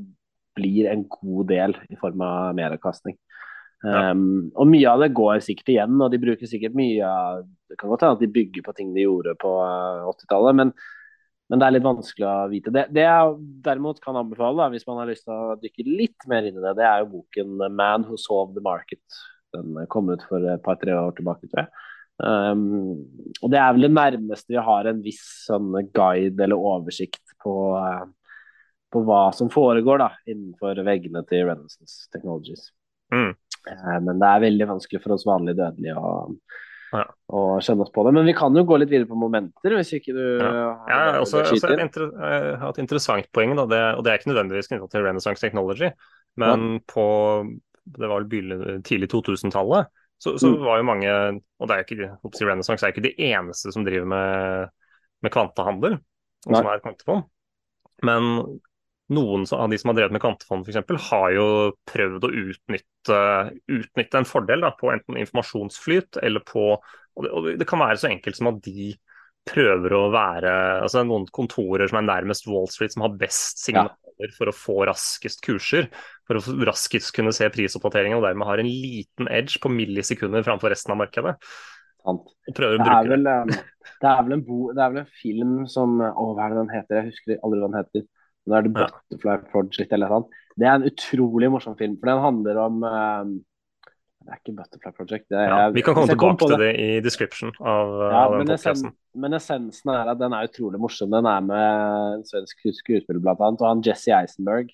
blir 0.57 0.87
en 0.93 1.03
god 1.11 1.51
del 1.51 1.75
i 1.91 1.99
form 1.99 2.23
av 2.23 2.55
meravkastning. 2.57 3.17
Ja. 3.85 4.11
Um, 4.11 4.49
og 4.57 4.69
mye 4.71 4.89
av 4.89 5.03
det 5.03 5.13
går 5.17 5.41
sikkert 5.45 5.69
igjen, 5.69 5.99
og 6.01 6.09
de 6.09 6.19
bruker 6.21 6.49
sikkert 6.49 6.73
mye 6.77 7.05
av 7.05 7.43
Det 7.69 7.75
kan 7.77 7.91
godt 7.91 8.05
hende 8.05 8.17
at 8.17 8.23
de 8.23 8.31
bygger 8.31 8.63
på 8.65 8.73
ting 8.73 8.93
de 8.95 9.03
gjorde 9.03 9.35
på 9.41 9.51
80-tallet, 9.51 10.49
eh, 10.53 10.57
men, 10.57 10.71
men, 11.51 11.59
det 11.59 11.67
er 11.67 11.73
litt 11.75 11.85
vanskelig 11.85 12.25
å 12.25 12.35
vite. 12.49 12.71
Det, 12.73 12.85
det 12.95 13.03
jeg 13.03 13.33
derimot 13.65 13.99
kan 14.01 14.15
anbefale, 14.17 14.55
da, 14.61 14.69
hvis 14.71 14.87
man 14.87 15.01
har 15.01 15.11
lyst 15.11 15.27
til 15.27 15.35
å 15.35 15.57
dykke 15.59 15.85
litt 15.85 16.29
mer 16.31 16.47
inn 16.47 16.55
i 16.55 16.63
det, 16.63 16.77
det 16.79 16.85
er 16.87 17.03
jo 17.03 17.09
boken 17.17 17.57
'Man 17.67 18.07
Who 18.07 18.15
Solved 18.23 18.55
the 18.55 18.63
Market'. 18.63 19.19
Den 19.53 19.75
kom 19.91 20.09
ut 20.09 20.23
for 20.29 20.47
et 20.47 20.63
par-tre 20.63 20.95
år 20.95 21.11
tilbake, 21.19 21.51
tror 21.51 21.65
jeg. 21.65 21.83
Um, 22.17 23.03
og 23.43 23.51
det 23.53 23.59
er 23.61 23.75
vel 23.75 23.85
det 23.85 23.93
nærmeste 23.93 24.55
vi 24.55 24.63
har 24.69 24.87
en 24.89 25.03
viss 25.03 25.21
sånn 25.45 25.69
guide 25.93 26.41
eller 26.41 26.57
oversikt 26.57 27.35
på, 27.43 27.53
uh, 27.77 28.07
på 28.89 29.03
hva 29.05 29.27
som 29.37 29.51
foregår 29.53 30.01
da, 30.01 30.09
innenfor 30.25 30.81
veggene 30.87 31.21
til 31.29 31.45
Renaissance 31.51 32.07
Technologies. 32.15 32.71
Mm. 33.13 33.31
Eh, 33.71 33.99
men 34.03 34.21
det 34.21 34.29
er 34.29 34.45
veldig 34.47 34.69
vanskelig 34.73 35.03
for 35.03 35.15
oss 35.15 35.25
vanlige 35.27 35.59
dødelige 35.59 35.97
å, 35.99 36.13
ja. 36.93 37.03
å 37.33 37.43
skjønne 37.63 37.85
oss 37.85 37.93
på 37.95 38.05
det. 38.07 38.15
Men 38.17 38.27
vi 38.29 38.35
kan 38.37 38.57
jo 38.57 38.65
gå 38.67 38.79
litt 38.81 38.91
videre 38.93 39.09
på 39.09 39.19
momenter, 39.19 39.77
hvis 39.77 39.93
ikke 39.99 40.15
du 40.15 40.23
ja. 40.23 40.65
Jeg 40.89 40.97
har 40.97 41.19
også, 41.21 41.43
også 41.43 41.71
et, 41.73 41.85
inter, 41.85 42.09
et, 42.57 42.81
interessant 42.83 43.29
poeng, 43.35 43.55
da, 43.59 43.67
det, 43.71 43.83
og 43.99 44.03
det 44.05 44.13
er 44.13 44.21
ikke 44.21 44.33
nødvendigvis 44.33 44.71
knyttet 44.71 44.95
til 44.95 45.07
Renaissance 45.07 45.43
Technology, 45.43 45.91
men 46.41 46.67
ja. 46.77 46.83
på 46.93 47.07
det 47.87 48.09
var 48.11 48.25
vel 48.27 48.81
tidlig 48.83 49.07
2000-tallet, 49.13 49.87
så, 50.19 50.33
så 50.41 50.49
mm. 50.49 50.63
var 50.65 50.79
jo 50.79 50.85
mange 50.87 51.11
Og 51.61 51.69
det 51.69 51.75
er 51.75 51.83
ikke, 51.85 52.07
Renaissance 52.41 52.81
er 52.83 52.91
ikke 52.91 53.05
de 53.05 53.13
eneste 53.29 53.71
som 53.71 53.83
driver 53.85 54.09
med, 54.09 54.71
med 55.23 55.31
kvantehandel, 55.31 55.99
som 56.43 56.67
er 56.67 56.81
kvantefond. 56.81 57.27
Men 58.05 58.59
noen 59.13 59.45
av 59.55 59.69
de 59.71 59.77
som 59.79 59.91
har 59.91 59.97
drevet 59.99 60.15
med 60.15 60.23
kantefond 60.23 60.67
f.eks., 60.67 61.09
har 61.09 61.33
jo 61.35 61.47
prøvd 61.87 62.27
å 62.27 62.31
utnytte, 62.43 63.19
utnytte 63.71 64.19
en 64.19 64.27
fordel 64.27 64.65
da, 64.65 64.73
på 64.75 64.91
enten 64.91 65.19
informasjonsflyt 65.21 66.19
eller 66.23 66.43
på 66.47 66.73
og 67.17 67.25
det, 67.25 67.29
og 67.33 67.47
det, 67.57 67.67
kan 67.67 67.81
være 67.81 67.97
så 67.97 68.11
enkelt 68.11 68.37
som 68.37 68.51
at 68.51 68.59
de 68.65 68.91
prøver 69.47 69.95
å 69.95 70.09
være 70.13 70.51
altså 70.83 71.05
Noen 71.07 71.25
kontorer 71.33 71.89
som 71.89 72.01
er 72.01 72.09
nærmest 72.09 72.49
Wall 72.49 72.67
Street, 72.69 72.93
som 72.93 73.05
har 73.05 73.15
best 73.17 73.63
signaler 73.63 73.95
ja. 74.19 74.29
for 74.35 74.51
å 74.51 74.55
få 74.55 74.75
raskest 74.89 75.41
kurser, 75.45 75.87
for 76.27 76.37
å 76.37 76.57
raskest 76.67 77.13
kunne 77.15 77.33
se 77.35 77.47
prisoppdateringen, 77.53 78.19
og 78.19 78.27
dermed 78.27 78.49
har 78.49 78.61
en 78.61 78.69
liten 78.69 79.31
edge 79.31 79.61
på 79.63 79.71
millisekunder 79.73 80.45
framfor 80.45 80.73
resten 80.73 80.93
av 80.93 81.01
markedet. 81.01 81.37
Det 82.07 82.63
er, 82.63 83.09
vel, 83.09 83.25
eh, 83.27 83.55
det, 84.03 84.07
er 84.07 84.21
vel 84.23 84.37
en 84.37 84.43
bo, 84.47 84.59
det 84.75 84.83
er 84.83 84.93
vel 84.93 85.01
en 85.01 85.09
film 85.19 85.55
som 85.67 85.97
Å, 85.99 86.27
hva 86.37 86.45
er 86.45 86.53
det 86.53 86.61
den 86.61 86.69
heter? 86.71 86.99
Jeg 87.01 87.09
husker 87.09 87.41
aldri 87.41 87.59
hva 87.59 87.71
den 87.71 87.79
heter. 87.81 88.05
Det 88.47 88.57
er 88.57 88.65
det 88.65 88.73
Butterfly 88.77 89.37
Project 89.51 89.93
eller 89.93 90.09
noe 90.09 90.21
sånt. 90.21 90.41
Det 90.57 90.65
er 90.67 90.79
en 90.79 90.87
utrolig 90.87 91.51
morsom 91.53 91.77
film, 91.77 91.97
for 91.99 92.09
den 92.09 92.23
handler 92.23 92.59
om 92.63 92.79
eh, 92.87 93.33
Det 94.23 94.31
er 94.33 94.39
ikke 94.41 94.55
Butterfly 94.57 94.93
Project. 94.97 95.27
Det 95.29 95.41
er, 95.41 95.51
Ja, 95.51 95.69
vi 95.75 95.83
kan 95.85 95.97
komme 95.97 96.13
tilbake 96.13 96.49
til 96.49 96.63
det 96.63 96.71
i 96.83 96.89
description 97.03 97.53
av, 97.59 97.93
Ja, 97.99 98.23
av 98.23 98.37
den 98.37 98.45
men, 98.45 98.53
essen, 98.55 98.95
men 99.15 99.37
essensen 99.37 99.93
er 99.93 100.11
at 100.13 100.19
den 100.21 100.35
er 100.35 100.49
utrolig 100.49 100.81
morsom. 100.81 101.11
Den 101.13 101.29
er 101.29 101.45
med 101.45 102.17
en 102.17 102.25
svensk 102.27 102.65
skuespiller 102.79 103.23
blant 103.23 103.43
annet, 103.43 103.63
og 103.63 103.71
han 103.71 103.85
Jesse 103.85 104.15
Eisenberg. 104.15 104.73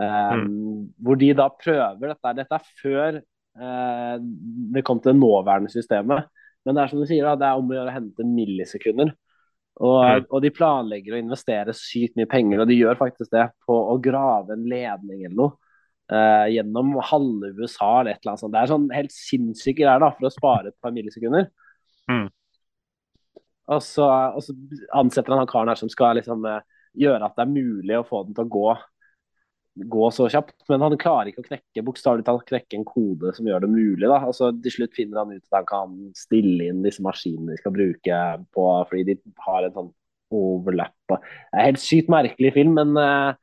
Um, 0.00 0.46
Mm. 0.48 0.86
Hvor 1.04 1.18
de 1.20 1.34
da 1.36 1.50
prøver 1.52 2.14
dette. 2.14 2.36
Dette 2.38 2.56
er 2.56 2.70
før 2.80 3.18
uh, 3.60 4.14
det 4.72 4.84
kom 4.88 5.02
til 5.02 5.12
det 5.12 5.20
nåværende 5.20 5.70
systemet. 5.70 6.30
Men 6.64 6.76
det 6.76 6.82
er 6.82 6.92
som 6.92 7.02
du 7.02 7.06
sier, 7.06 7.26
da, 7.26 7.34
det 7.36 7.48
er 7.48 7.58
om 7.58 7.70
å 7.70 7.76
gjøre 7.76 7.90
å 7.90 7.96
hente 7.96 8.26
millisekunder. 8.26 9.12
Og, 9.80 10.26
og 10.28 10.42
de 10.44 10.50
planlegger 10.52 11.16
å 11.16 11.20
investere 11.22 11.72
sykt 11.74 12.18
mye 12.18 12.28
penger, 12.30 12.60
og 12.60 12.68
de 12.68 12.76
gjør 12.76 12.98
faktisk 13.00 13.32
det, 13.32 13.46
på 13.66 13.72
å 13.72 13.96
grave 14.04 14.52
en 14.52 14.66
ledning 14.68 15.24
eller 15.24 15.38
noe. 15.38 15.56
eh, 16.12 16.50
gjennom 16.58 16.98
halve 17.08 17.54
USA 17.56 18.00
eller 18.00 18.12
et 18.12 18.20
eller 18.20 18.34
annet 18.34 18.42
sånt. 18.42 18.52
Det 18.52 18.60
er 18.60 18.70
sånn 18.72 18.88
helt 18.92 19.14
sinnssyke 19.16 19.80
greier 19.80 20.02
da, 20.02 20.10
for 20.12 20.28
å 20.28 20.34
spare 20.34 20.68
et 20.68 20.76
par 20.82 20.92
millisekunder. 20.92 21.48
Mm. 22.10 22.26
Og 23.72 23.80
så, 23.86 24.04
og 24.36 24.42
så 24.44 24.54
ansetter 24.98 25.32
han 25.32 25.40
han 25.40 25.48
karen 25.48 25.72
her 25.72 25.80
som 25.80 25.90
skal 25.92 26.18
liksom 26.18 26.44
eh, 26.50 26.60
gjøre 27.00 27.24
at 27.24 27.38
det 27.38 27.46
er 27.46 27.54
mulig 27.54 27.96
å 27.96 28.04
få 28.04 28.24
den 28.26 28.36
til 28.36 28.44
å 28.44 28.52
gå, 28.58 28.66
gå 29.78 30.10
så 30.12 30.28
kjapt. 30.28 30.54
Men 30.68 30.82
han 30.84 30.96
klarer 31.00 31.30
ikke 31.30 31.42
å 31.44 31.48
knekke 31.48 31.84
bokstavelig 31.86 32.26
talt 32.26 32.44
knekke 32.48 32.76
en 32.78 32.84
kode 32.84 33.32
som 33.36 33.46
gjør 33.48 33.64
det 33.64 33.70
mulig. 33.72 34.08
da. 34.08 34.18
Altså 34.20 34.50
Til 34.62 34.74
slutt 34.76 34.94
finner 34.98 35.22
han 35.22 35.32
ut 35.32 35.44
at 35.48 35.58
han 35.62 35.68
kan 35.70 35.94
stille 36.18 36.68
inn 36.68 36.82
disse 36.84 37.02
maskinene 37.04 37.54
de 37.54 37.60
skal 37.62 37.72
bruke 37.72 38.20
på, 38.52 38.66
fordi 38.90 39.04
de 39.12 39.16
har 39.46 39.64
en 39.68 39.72
sånn 39.78 39.92
overlap. 40.32 40.94
Det 41.08 41.18
er 41.60 41.66
helt 41.70 41.82
sykt 41.82 42.08
merkelig 42.12 42.52
film, 42.54 42.74
men, 42.78 42.94
eh, 42.96 43.34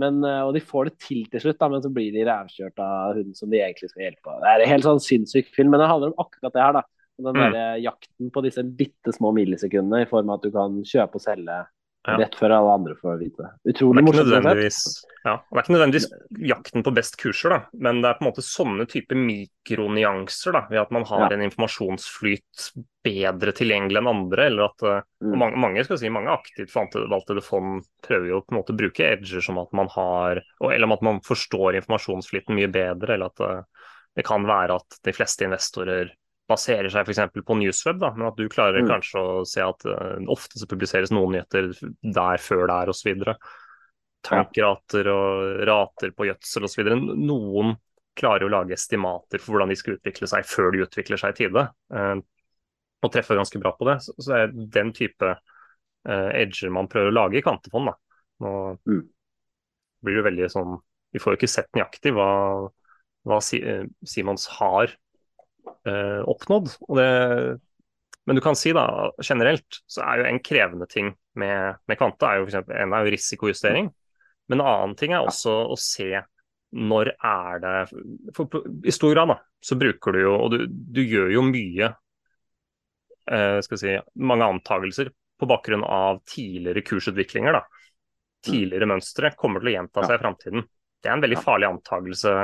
men, 0.00 0.22
eh, 0.24 0.42
og 0.46 0.54
de 0.54 0.60
får 0.64 0.88
det 0.88 0.98
til 0.98 1.24
til 1.30 1.40
slutt, 1.40 1.58
da, 1.58 1.68
men 1.68 1.82
så 1.82 1.92
blir 1.92 2.12
de 2.12 2.24
rævkjørt 2.24 2.78
av 2.78 3.14
hun 3.18 3.34
som 3.34 3.50
de 3.50 3.58
egentlig 3.58 3.90
skal 3.90 4.06
hjelpe. 4.06 4.40
Det 4.40 4.48
er 4.48 4.62
en 4.64 4.72
helt 4.72 4.84
sånn 4.84 5.00
sinnssyk 5.04 5.52
film, 5.54 5.70
men 5.70 5.80
det 5.80 5.88
handler 5.90 6.12
om 6.14 6.24
akkurat 6.24 6.52
det 6.52 6.62
her. 6.62 6.72
da. 6.72 6.82
Den 7.20 7.34
Mm. 7.36 7.52
der 7.52 7.80
jakten 7.84 8.30
på 8.32 8.42
disse 8.42 8.62
bitte 8.64 9.12
små 9.12 9.34
millisekundene 9.34 10.02
i 10.02 10.08
form 10.08 10.30
av 10.30 10.38
at 10.38 10.42
du 10.42 10.50
kan 10.50 10.80
kjøpe 10.82 11.16
og 11.16 11.20
selge 11.20 11.66
Ja. 12.08 12.16
rett 12.16 12.32
før 12.34 12.50
alle 12.56 12.72
andre 12.72 12.94
får 12.94 13.18
vite 13.20 13.36
det. 13.36 13.50
Det 13.62 13.74
Utrolig 13.74 13.98
er 13.98 14.06
ikke 14.08 14.24
nødvendigvis, 14.24 15.04
ja, 15.24 15.34
og 15.36 15.50
det 15.52 15.58
er 15.58 15.64
ikke 15.66 15.74
nødvendigvis 15.76 16.06
jakten 16.48 16.84
på 16.86 16.92
best 16.96 17.16
kurser, 17.20 17.50
da, 17.50 17.58
men 17.74 18.00
det 18.00 18.08
er 18.08 18.14
på 18.18 18.24
en 18.24 18.28
måte 18.30 18.44
sånne 18.46 18.86
type 18.88 19.14
mikronyanser 19.18 20.52
da, 20.56 20.62
ved 20.70 20.80
at 20.80 20.90
man 20.96 21.04
har 21.04 21.26
Ja. 21.28 21.36
en 21.36 21.42
informasjonsflyt 21.50 22.70
bedre 23.04 23.52
tilgjengelig 23.52 23.98
enn 24.00 24.08
andre. 24.08 24.46
eller 24.46 24.64
at 24.64 24.82
eh, 24.82 25.02
Mm. 25.22 25.38
mange, 25.38 25.56
mange, 25.56 25.84
skal 25.84 25.98
si, 25.98 26.08
mange 26.08 26.30
aktivt 26.32 26.72
valgte 26.72 27.42
fond 27.42 27.84
prøver 28.02 28.28
jo 28.28 28.40
på 28.40 28.52
en 28.54 28.58
måte 28.62 28.72
å 28.72 28.76
bruke 28.76 29.04
edger 29.04 29.42
som 29.42 29.58
at 29.58 29.72
man 29.72 29.88
har, 29.88 30.42
eller 30.62 30.92
at 30.92 31.02
man 31.02 31.20
forstår 31.20 31.76
informasjonsflyten 31.80 32.54
mye 32.56 32.70
bedre. 32.72 33.14
eller 33.14 33.26
at 33.26 33.40
eh, 33.40 33.62
det 34.16 34.24
kan 34.24 34.42
være 34.44 34.74
at 34.74 34.98
de 35.04 35.12
fleste 35.12 35.44
investorer 35.44 36.10
baserer 36.48 36.88
seg 36.90 37.06
f.eks. 37.06 37.30
på 37.46 37.54
Newsweb, 37.60 38.00
da, 38.00 38.10
men 38.10 38.26
at 38.26 38.36
du 38.36 38.48
klarer 38.48 38.82
Mm. 38.82 38.88
kanskje 38.88 39.20
å 39.20 39.46
se 39.46 39.60
at 39.62 39.84
uh, 39.86 40.18
ofte 40.26 40.58
så 40.58 40.66
publiseres 40.66 41.12
noen 41.12 41.30
nyheter 41.36 41.70
der 42.02 42.38
før 42.42 42.66
der 42.66 42.88
osv. 42.90 43.14
Tankrater 44.26 45.08
og 45.12 45.62
rater 45.68 46.12
på 46.16 46.26
gjødsel 46.28 46.66
osv. 46.68 46.90
Noen 47.16 47.74
klarer 48.18 48.44
å 48.44 48.52
lage 48.52 48.74
estimater 48.76 49.40
for 49.40 49.54
hvordan 49.54 49.70
de 49.72 49.78
skal 49.78 49.96
utvikle 49.96 50.28
seg 50.28 50.48
før 50.48 50.74
de 50.74 50.82
utvikler 50.84 51.20
seg 51.20 51.32
i 51.32 51.38
tide, 51.44 51.64
eh, 51.94 52.16
og 53.00 53.12
treffer 53.14 53.38
ganske 53.38 53.60
bra 53.62 53.72
på 53.78 53.88
det. 53.88 53.96
Så, 54.04 54.16
det 54.26 54.40
er 54.42 54.52
den 54.76 54.92
type 54.96 55.30
eh, 55.32 56.30
edger 56.42 56.74
man 56.74 56.90
prøver 56.90 57.12
å 57.12 57.16
lage 57.16 57.40
i 57.40 57.44
kvantefond. 57.44 57.92
da. 57.92 57.96
Nå 58.44 58.52
Mm. 58.88 59.02
blir 60.04 60.16
det 60.16 60.24
veldig 60.30 60.46
sånn 60.48 60.78
Vi 61.12 61.20
får 61.20 61.34
jo 61.34 61.38
ikke 61.40 61.48
sett 61.50 61.68
nøyaktig 61.74 62.12
hva, 62.14 62.28
hva 63.26 63.38
eh, 63.58 63.86
Simons 64.06 64.46
har 64.60 64.92
oppnådd. 65.80 66.68
Og 66.86 66.96
det, 66.98 67.06
men 68.28 68.38
du 68.38 68.42
kan 68.44 68.54
si 68.58 68.70
da, 68.76 68.84
generelt 69.24 69.80
så 69.90 70.04
er 70.06 70.20
jo 70.20 70.28
en 70.28 70.40
krevende 70.44 70.86
ting 70.90 71.08
med, 71.40 71.80
med 71.88 71.98
kvante 71.98 72.28
er 72.28 72.38
jo 72.38 72.44
for 72.44 72.52
eksempel, 72.52 72.76
en 72.78 72.94
er 72.94 73.06
jo 73.06 73.12
risikojustering. 73.14 73.90
Men 74.50 74.60
en 74.60 74.66
annen 74.66 74.98
ting 74.98 75.14
er 75.14 75.22
også 75.22 75.54
å 75.70 75.78
se 75.78 76.10
når 76.70 77.12
er 77.16 77.62
det 77.62 77.76
for 78.36 78.60
I 78.86 78.92
stor 78.94 79.14
grad 79.14 79.32
da, 79.32 79.36
så 79.62 79.76
bruker 79.78 80.14
du 80.14 80.20
jo, 80.22 80.34
og 80.36 80.52
du, 80.54 80.64
du 80.70 81.00
gjør 81.02 81.32
jo 81.34 81.42
mye 81.46 81.88
eh, 83.30 83.58
skal 83.64 83.76
vi 83.76 83.80
si, 83.80 83.96
mange 84.22 84.46
antakelser 84.46 85.10
på 85.40 85.48
bakgrunn 85.50 85.84
av 85.86 86.20
tidligere 86.28 86.84
kursutviklinger. 86.86 87.56
da. 87.56 87.64
Tidligere 88.44 88.88
mønstre 88.90 89.32
kommer 89.38 89.62
til 89.62 89.72
å 89.72 89.74
gjenta 89.78 90.04
seg 90.04 90.18
i 90.18 90.22
framtiden. 90.22 90.68
Det 91.00 91.08
er 91.08 91.16
en 91.16 91.24
veldig 91.24 91.40
farlig 91.40 91.68
antakelse 91.70 92.34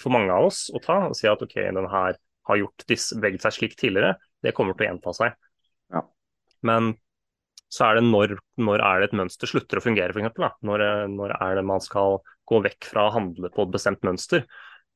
for 0.00 0.14
mange 0.14 0.32
av 0.32 0.48
oss 0.48 0.64
å 0.72 0.80
ta. 0.82 1.02
og 1.10 1.16
Si 1.18 1.28
at 1.28 1.42
ok, 1.44 1.56
den 1.76 1.90
her 1.92 2.16
har 2.48 2.60
gjort 2.62 2.86
disse, 2.88 3.18
beveget 3.20 3.44
seg 3.44 3.56
slik 3.58 3.76
tidligere, 3.78 4.14
det 4.40 4.54
kommer 4.56 4.76
til 4.76 4.86
å 4.86 4.90
gjenta 4.90 5.14
seg. 5.16 5.36
Ja. 5.92 6.04
Men 6.66 6.94
så 7.70 7.86
er 7.86 7.98
det 7.98 8.06
når, 8.08 8.34
når 8.58 8.82
er 8.82 9.00
det 9.00 9.10
et 9.10 9.18
mønster 9.20 9.50
slutter 9.50 9.78
å 9.78 9.84
fungere, 9.84 10.14
f.eks. 10.14 10.56
Når, 10.66 10.84
når 11.12 11.34
er 11.36 11.60
det 11.60 11.66
man 11.68 11.82
skal 11.84 12.18
gå 12.50 12.58
vekk 12.66 12.88
fra 12.90 13.06
å 13.06 13.14
handle 13.14 13.52
på 13.54 13.66
et 13.66 13.74
bestemt 13.76 14.02
mønster? 14.06 14.46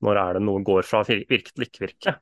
Når 0.05 0.21
er 0.21 0.37
det 0.37 0.43
noe 0.45 0.65
går 0.67 0.87
fra 0.87 1.05
virke 1.07 1.55
til 1.55 1.69
ikke 1.69 1.85
virke? 1.87 2.17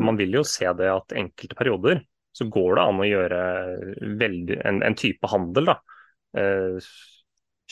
Man 0.00 0.16
vil 0.16 0.38
jo 0.38 0.44
se 0.48 0.70
det 0.78 0.88
at 0.88 1.12
enkelte 1.20 1.58
perioder 1.58 2.00
så 2.32 2.46
går 2.48 2.78
det 2.78 2.84
an 2.88 3.02
å 3.04 3.08
gjøre 3.08 3.40
veldig, 4.22 4.56
en, 4.64 4.78
en 4.86 4.96
type 4.96 5.28
handel. 5.28 5.68
da. 5.68 5.74
Eh, 6.40 6.92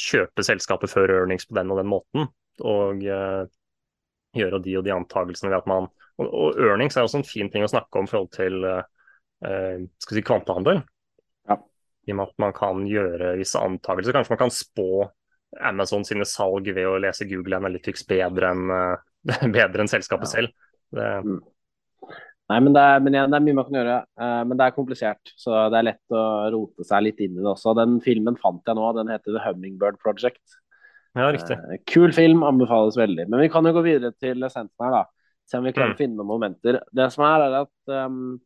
kjøpe 0.00 0.44
selskapet 0.44 0.92
før 0.92 1.14
earnings 1.14 1.48
på 1.48 1.56
den 1.56 1.72
og 1.72 1.80
den 1.80 1.88
måten, 1.88 2.28
og 2.60 3.02
eh, 3.04 3.42
gjøre 4.36 4.60
de 4.64 4.76
og 4.78 4.86
de 4.86 4.94
antakelsene 4.94 5.50
ved 5.50 5.62
at 5.62 5.68
man 5.70 5.88
og, 6.20 6.28
og 6.28 6.60
earnings 6.60 6.96
er 6.96 7.06
også 7.06 7.20
en 7.20 7.26
fin 7.26 7.48
ting 7.52 7.64
å 7.64 7.70
snakke 7.70 8.00
om 8.00 8.08
i 8.08 8.10
forhold 8.10 8.32
til 8.36 8.64
eh, 8.68 8.82
eh, 9.48 9.84
skal 10.04 10.18
si 10.18 10.24
kvantehandel. 10.26 10.82
I 12.10 12.14
og 12.14 12.18
med 12.20 12.32
at 12.32 12.42
man 12.42 12.54
kan 12.56 12.82
gjøre 12.90 13.36
visse 13.38 13.62
antakelser. 13.62 14.16
Kanskje 14.18 14.34
man 14.34 14.42
kan 14.42 14.52
spå 14.54 14.88
Amazon 15.70 16.04
sine 16.06 16.26
salg 16.28 16.68
ved 16.74 16.86
å 16.90 16.98
lese 17.02 17.26
Google 17.30 17.58
Analytics 17.62 18.04
bedre 18.10 18.50
enn 18.54 18.74
eh, 18.74 19.06
bedre 19.56 19.84
enn 19.86 19.90
selskapet 19.94 20.28
Ja. 20.28 20.34
selv. 20.34 20.52
Det, 20.90 21.08
Nei, 22.50 22.56
men 22.66 22.74
det, 22.74 22.82
er, 22.82 22.98
men 23.04 23.14
det 23.14 23.20
er 23.38 23.42
mye 23.46 23.54
man 23.60 23.66
kan 23.68 23.76
gjøre. 23.78 23.96
eh, 24.18 24.40
men 24.50 24.58
det 24.58 24.64
er 24.66 24.74
komplisert, 24.74 25.30
så 25.38 25.68
det 25.70 25.78
er 25.78 25.84
lett 25.92 26.14
å 26.18 26.22
rote 26.50 26.82
seg 26.88 27.04
litt 27.06 27.20
inn 27.22 27.36
i 27.38 27.44
det 27.44 27.46
også. 27.52 27.76
Den 27.78 28.00
filmen 28.02 28.34
fant 28.42 28.66
jeg 28.66 28.74
nå, 28.78 28.88
den 28.96 29.12
heter 29.12 29.36
The 29.36 29.44
Hummingbird 29.44 30.00
Project. 30.02 30.42
ja, 31.14 31.28
riktig. 31.30 31.54
Eh, 31.70 31.78
kul 31.86 32.10
film, 32.16 32.42
anbefales 32.46 32.98
veldig. 32.98 33.28
Men 33.30 33.44
vi 33.44 33.48
kan 33.54 33.66
jo 33.70 33.74
gå 33.76 33.84
videre 33.86 34.10
til 34.18 34.42
essensen 34.48 34.82
her, 34.82 34.96
da. 34.98 35.04
Se 35.50 35.58
om 35.58 35.64
vi 35.66 35.72
klarer 35.76 35.92
Mm. 35.92 35.94
å 35.94 35.98
finne 36.02 36.18
noen 36.18 36.30
momenter. 36.30 36.80
Det 36.94 37.06
som 37.14 37.24
er, 37.26 37.46
er 37.46 37.54
at 37.62 37.94
um, 38.06 38.40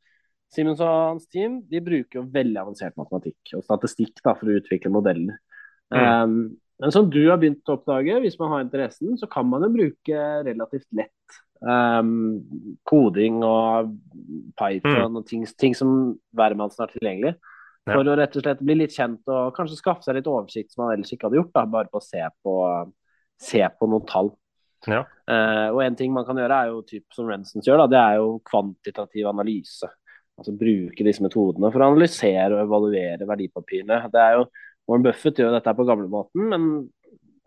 Simons 0.54 0.82
og 0.84 0.90
hans 0.90 1.28
team 1.32 1.60
de 1.70 1.82
bruker 1.84 2.20
jo 2.20 2.26
veldig 2.34 2.60
avansert 2.62 2.96
matematikk 3.00 3.56
og 3.58 3.64
statistikk 3.66 4.20
da, 4.22 4.34
for 4.38 4.50
å 4.50 4.58
utvikle 4.60 4.92
modeller. 4.94 5.40
Mm. 5.94 6.04
Um, 6.04 6.36
men 6.82 6.94
som 6.94 7.08
du 7.10 7.20
har 7.28 7.38
begynt 7.40 7.70
å 7.70 7.76
oppdage, 7.78 8.18
hvis 8.24 8.38
man 8.40 8.52
har 8.52 8.64
interessen, 8.64 9.14
så 9.20 9.28
kan 9.30 9.46
man 9.46 9.62
jo 9.66 9.72
bruke 9.74 10.22
relativt 10.46 10.88
lett 10.96 11.40
um, 11.62 12.42
koding 12.88 13.42
og 13.46 13.94
Python 14.58 15.20
og 15.20 15.26
ting, 15.28 15.44
ting 15.60 15.76
som 15.78 16.14
hvermannsen 16.36 16.84
har 16.84 16.94
tilgjengelig. 16.94 17.36
Ja. 17.84 17.98
For 17.98 18.08
å 18.08 18.16
rett 18.16 18.36
og 18.38 18.46
slett 18.46 18.62
bli 18.64 18.78
litt 18.80 18.94
kjent 18.96 19.28
og 19.28 19.52
kanskje 19.56 19.78
skaffe 19.78 20.06
seg 20.06 20.18
litt 20.18 20.30
oversikt 20.30 20.72
som 20.72 20.86
man 20.86 20.94
ellers 20.94 21.12
ikke 21.12 21.28
hadde 21.28 21.42
gjort, 21.42 21.52
da, 21.52 21.66
bare 21.68 21.92
på 21.92 22.00
å 22.00 22.04
se 22.04 22.22
på, 22.42 22.54
se 23.40 23.60
på 23.60 23.90
noen 23.90 24.06
tall. 24.08 24.32
Ja. 24.88 25.02
Uh, 25.28 25.68
og 25.72 25.82
en 25.84 25.98
ting 25.98 26.12
man 26.12 26.26
kan 26.28 26.40
gjøre, 26.40 26.56
er 26.56 26.72
jo 26.72 26.80
typ 26.88 27.16
som 27.16 27.28
Rensons 27.28 27.68
gjør, 27.68 27.84
da, 27.84 27.90
det 27.92 28.00
er 28.00 28.22
jo 28.22 28.38
kvantitativ 28.48 29.28
analyse. 29.30 29.90
Altså 30.34 30.54
bruke 30.58 31.06
disse 31.06 31.22
metodene 31.22 31.70
for 31.70 31.82
å 31.82 31.92
analysere 31.92 32.56
og 32.56 32.64
evaluere 32.64 33.28
verdipapirene. 33.28 34.00
Det 34.10 34.20
er 34.20 34.38
jo, 34.40 34.48
Warren 34.90 35.06
Buffett 35.06 35.38
gjør 35.40 35.54
dette 35.54 35.74
på 35.78 35.86
gamlemåten, 35.88 36.48
men 36.50 36.66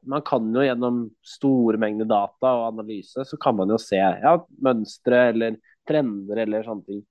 man 0.07 0.23
kan 0.25 0.45
jo 0.55 0.63
gjennom 0.63 1.01
store 1.25 1.79
mengder 1.81 2.07
data 2.07 2.53
og 2.55 2.69
analyse, 2.71 3.25
så 3.27 3.39
kan 3.41 3.57
man 3.57 3.73
jo 3.73 3.79
se 3.81 3.99
ja, 3.99 4.37
mønstre 4.63 5.27
eller 5.33 5.59
trender 5.87 6.43
eller 6.45 6.63
sånne 6.63 6.87
ting. 6.87 7.03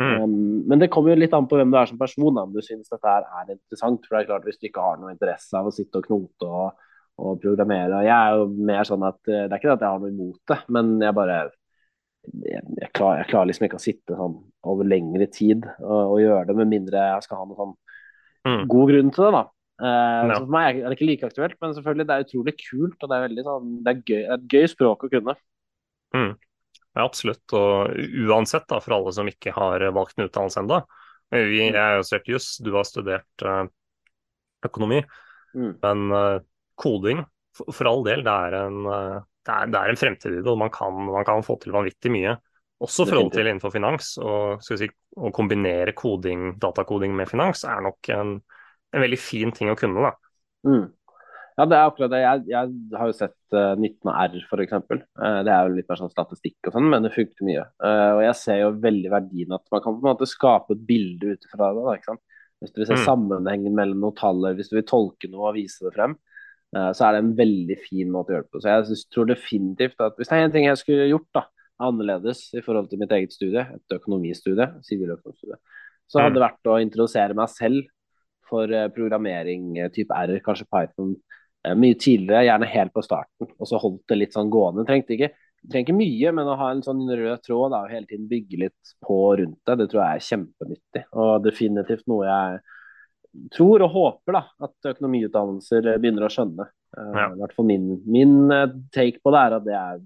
Mm. 0.00 0.22
Um, 0.22 0.36
men 0.70 0.80
det 0.80 0.88
kommer 0.92 1.12
jo 1.12 1.20
litt 1.20 1.34
an 1.36 1.46
på 1.48 1.58
hvem 1.58 1.72
du 1.72 1.76
er 1.78 1.90
som 1.90 2.00
person, 2.00 2.38
om 2.40 2.54
du 2.54 2.62
syns 2.64 2.90
dette 2.90 3.08
her 3.08 3.26
er 3.42 3.54
interessant. 3.54 4.06
For 4.06 4.16
det 4.16 4.22
er 4.22 4.30
klart 4.30 4.48
Hvis 4.48 4.60
du 4.60 4.68
ikke 4.68 4.86
har 4.86 5.00
noe 5.00 5.12
interesse 5.12 5.58
av 5.58 5.68
å 5.68 5.74
sitte 5.74 6.00
og 6.00 6.08
knote 6.08 6.48
og, 6.48 6.86
og 7.22 7.42
programmere 7.42 8.00
og 8.00 8.06
Jeg 8.08 8.16
er 8.16 8.38
jo 8.40 8.46
mer 8.72 8.88
sånn 8.88 9.04
at 9.06 9.20
eh, 9.28 9.44
det 9.44 9.52
er 9.52 9.60
ikke 9.60 9.68
det 9.70 9.76
at 9.76 9.84
jeg 9.84 9.94
har 9.94 10.02
noe 10.02 10.14
imot 10.14 10.40
det, 10.54 10.58
men 10.72 10.94
jeg 11.04 11.18
bare 11.18 11.42
jeg, 12.22 12.62
jeg, 12.78 12.90
klarer, 12.94 13.22
jeg 13.22 13.30
klarer 13.32 13.48
liksom 13.50 13.66
ikke 13.66 13.80
å 13.80 13.82
sitte 13.82 14.18
sånn 14.18 14.36
over 14.70 14.86
lengre 14.86 15.26
tid 15.32 15.64
og, 15.80 16.14
og 16.14 16.20
gjøre 16.22 16.44
det, 16.48 16.56
med 16.60 16.70
mindre 16.70 17.06
jeg 17.16 17.24
skal 17.26 17.40
ha 17.40 17.46
noen 17.48 17.58
sånn 17.58 17.74
Mm. 18.46 18.62
god 18.70 18.90
grunn 18.90 19.10
til 19.14 19.26
det. 19.26 19.32
da. 19.36 19.42
Uh, 19.82 20.22
no. 20.28 20.38
For 20.44 20.52
meg 20.52 20.78
er 20.78 20.86
det 20.86 20.96
ikke 20.96 21.08
like 21.08 21.28
aktuelt, 21.28 21.58
men 21.62 21.74
selvfølgelig 21.76 22.08
det 22.08 22.14
er 22.14 22.26
utrolig 22.26 22.54
kult. 22.60 22.96
og 22.98 23.10
Det 23.10 23.16
er 23.16 23.26
veldig 23.26 23.44
sånn, 23.48 23.74
det 23.82 23.92
er 23.92 24.00
gøy, 24.00 24.22
det 24.22 24.30
er 24.30 24.38
et 24.38 24.56
gøy 24.56 24.70
språk 24.70 25.06
å 25.06 25.12
kunne. 25.12 25.36
ja, 26.92 27.04
absolutt. 27.06 27.56
Og 27.56 28.00
uansett, 28.28 28.66
da, 28.70 28.80
for 28.84 28.98
alle 28.98 29.14
som 29.16 29.30
ikke 29.30 29.54
har 29.56 29.86
valgt 29.96 30.18
en 30.18 30.28
utdannelse 30.28 30.62
ennå. 30.62 30.82
Jeg 31.32 31.72
har 31.72 31.96
jo 31.96 32.04
studert 32.04 32.32
juss, 32.34 32.48
du 32.60 32.74
har 32.76 32.84
studert 32.84 33.46
uh, 33.48 33.64
økonomi. 34.68 35.00
Mm. 35.56 35.72
Men 35.80 36.02
uh, 36.12 36.42
koding, 36.80 37.22
for, 37.56 37.72
for, 37.72 37.88
all 37.88 38.04
del, 38.04 38.24
det 38.26 38.34
er 38.48 38.58
en, 38.58 38.82
det 39.42 39.52
er, 39.54 39.70
det 39.72 39.78
er 39.80 39.92
en 39.92 39.98
fremtid 39.98 40.32
i 40.32 40.40
det. 40.40 40.48
Og 40.50 40.58
man 40.60 40.72
kan, 40.72 40.96
man 41.08 41.26
kan, 41.26 41.44
få 41.46 41.58
til 41.62 41.74
vanvittig 41.74 42.12
mye. 42.14 42.36
Også 42.82 43.06
forhold 43.06 43.30
til 43.34 43.46
innenfor 43.46 43.74
finans. 43.74 44.16
Og 44.22 44.64
si, 44.66 44.88
å 45.18 45.30
kombinere 45.34 45.94
koding, 45.98 46.56
datakoding 46.62 47.14
med 47.18 47.30
finans 47.30 47.62
er 47.68 47.84
nok 47.84 48.10
en, 48.14 48.34
en 48.92 49.04
veldig 49.04 49.20
fin 49.20 49.54
ting 49.54 49.70
å 49.72 49.78
kunne. 49.78 50.10
da. 50.10 50.12
Mm. 50.66 50.90
Ja, 51.52 51.66
det 51.68 51.76
er 51.76 51.90
akkurat 51.90 52.12
det. 52.14 52.22
Jeg, 52.22 52.44
jeg 52.48 52.96
har 52.96 53.10
jo 53.10 53.14
sett 53.16 53.56
uh, 53.56 53.74
19R 53.76 54.38
f.eks. 54.46 54.76
Uh, 54.88 55.40
det 55.44 55.52
er 55.52 55.68
jo 55.68 55.76
litt 55.76 55.90
mer 55.90 56.00
sånn 56.00 56.12
statistikk 56.12 56.70
og 56.70 56.76
sånn, 56.76 56.88
men 56.90 57.04
det 57.04 57.12
funker 57.12 57.46
mye. 57.46 57.66
Uh, 57.82 58.10
og 58.16 58.22
jeg 58.24 58.38
ser 58.40 58.60
jo 58.62 58.70
veldig 58.82 59.12
verdien 59.12 59.56
at 59.58 59.64
man 59.74 59.84
kan 59.84 59.98
på 59.98 60.00
en 60.00 60.10
måte 60.14 60.30
skape 60.30 60.74
et 60.74 60.86
bilde 60.88 61.36
ut 61.36 61.48
fra 61.52 61.74
det. 61.76 61.98
Da? 62.08 62.16
Hvis 62.62 62.72
du 62.72 62.80
vil 62.80 62.88
se 62.88 62.96
mm. 62.96 63.04
sammenhengen 63.04 63.76
mellom 63.76 64.00
noen 64.06 64.16
taller, 64.16 64.56
hvis 64.56 64.72
du 64.72 64.78
vil 64.78 64.88
tolke 64.88 65.28
noe 65.28 65.50
og 65.50 65.58
vise 65.58 65.84
det 65.84 65.92
frem, 65.94 66.16
så 66.72 67.04
er 67.04 67.12
det 67.12 67.18
en 67.20 67.34
veldig 67.36 67.76
fin 67.84 68.08
måte 68.08 68.32
å 68.32 68.36
gjøre 68.36 68.46
det 68.46 68.52
på. 68.54 68.60
Så 68.64 68.70
jeg 68.72 69.00
tror 69.12 69.26
definitivt 69.28 70.04
at 70.04 70.14
hvis 70.16 70.30
det 70.30 70.38
er 70.38 70.46
en 70.46 70.54
ting 70.54 70.64
jeg 70.64 70.78
skulle 70.80 71.10
gjort 71.10 71.28
da, 71.36 71.42
annerledes 71.82 72.46
i 72.56 72.62
forhold 72.64 72.88
til 72.88 73.02
mitt 73.02 73.12
eget 73.12 73.34
studie, 73.34 73.64
et 73.76 73.96
økonomistudie, 73.96 74.68
siviløkonomistudie, 74.86 75.58
så 76.08 76.22
hadde 76.22 76.32
mm. 76.32 76.38
det 76.38 76.44
vært 76.46 76.70
å 76.70 76.78
introdusere 76.84 77.36
meg 77.36 77.52
selv 77.52 77.90
for 78.48 78.72
uh, 78.72 78.86
programmering 78.94 79.76
type 79.92 80.16
R, 80.16 80.36
kanskje 80.44 80.68
Python, 80.72 81.14
mye 81.78 81.94
tidligere, 81.94 82.46
gjerne 82.48 82.68
helt 82.72 82.92
på 82.94 83.04
starten. 83.06 83.50
Og 83.58 83.68
så 83.70 83.78
holdt 83.78 84.02
det 84.10 84.18
litt 84.18 84.34
sånn 84.34 84.50
gående. 84.52 84.84
Trengte 84.88 85.14
ikke, 85.14 85.30
trengte 85.62 85.92
ikke 85.92 85.98
mye, 85.98 86.32
men 86.34 86.50
å 86.50 86.56
ha 86.58 86.70
en 86.74 86.82
sånn 86.84 87.04
rød 87.06 87.44
tråd 87.46 87.74
da, 87.74 87.84
og 87.84 87.92
hele 87.92 88.08
tiden 88.10 88.28
bygge 88.30 88.62
litt 88.64 88.94
på 89.04 89.18
rundt 89.38 89.60
det, 89.68 89.76
det 89.78 89.88
tror 89.92 90.02
jeg 90.02 90.22
er 90.22 90.28
kjempenyttig. 90.30 91.04
Og 91.22 91.34
definitivt 91.46 92.08
noe 92.10 92.26
jeg 92.26 92.62
tror 93.54 93.84
og 93.86 93.94
håper 93.94 94.36
da, 94.36 94.42
at 94.66 94.92
økonomiutdannelser 94.92 95.94
begynner 95.96 96.26
å 96.26 96.32
skjønne. 96.32 96.66
Ja. 96.92 97.30
I 97.32 97.40
hvert 97.40 97.54
fall 97.56 97.68
min, 97.70 97.86
min, 98.04 98.34
take 98.92 99.22
på 99.24 99.32
det 99.32 99.40
er 99.46 99.54
at 99.56 99.64
det 99.64 99.76
er 99.78 100.02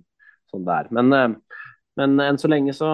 sånn 0.53 0.67
det 0.69 0.77
er. 0.77 0.93
Men 0.95 1.41
men 1.97 2.21
enn 2.21 2.39
så 2.41 2.49
lenge 2.53 2.75
så, 2.77 2.89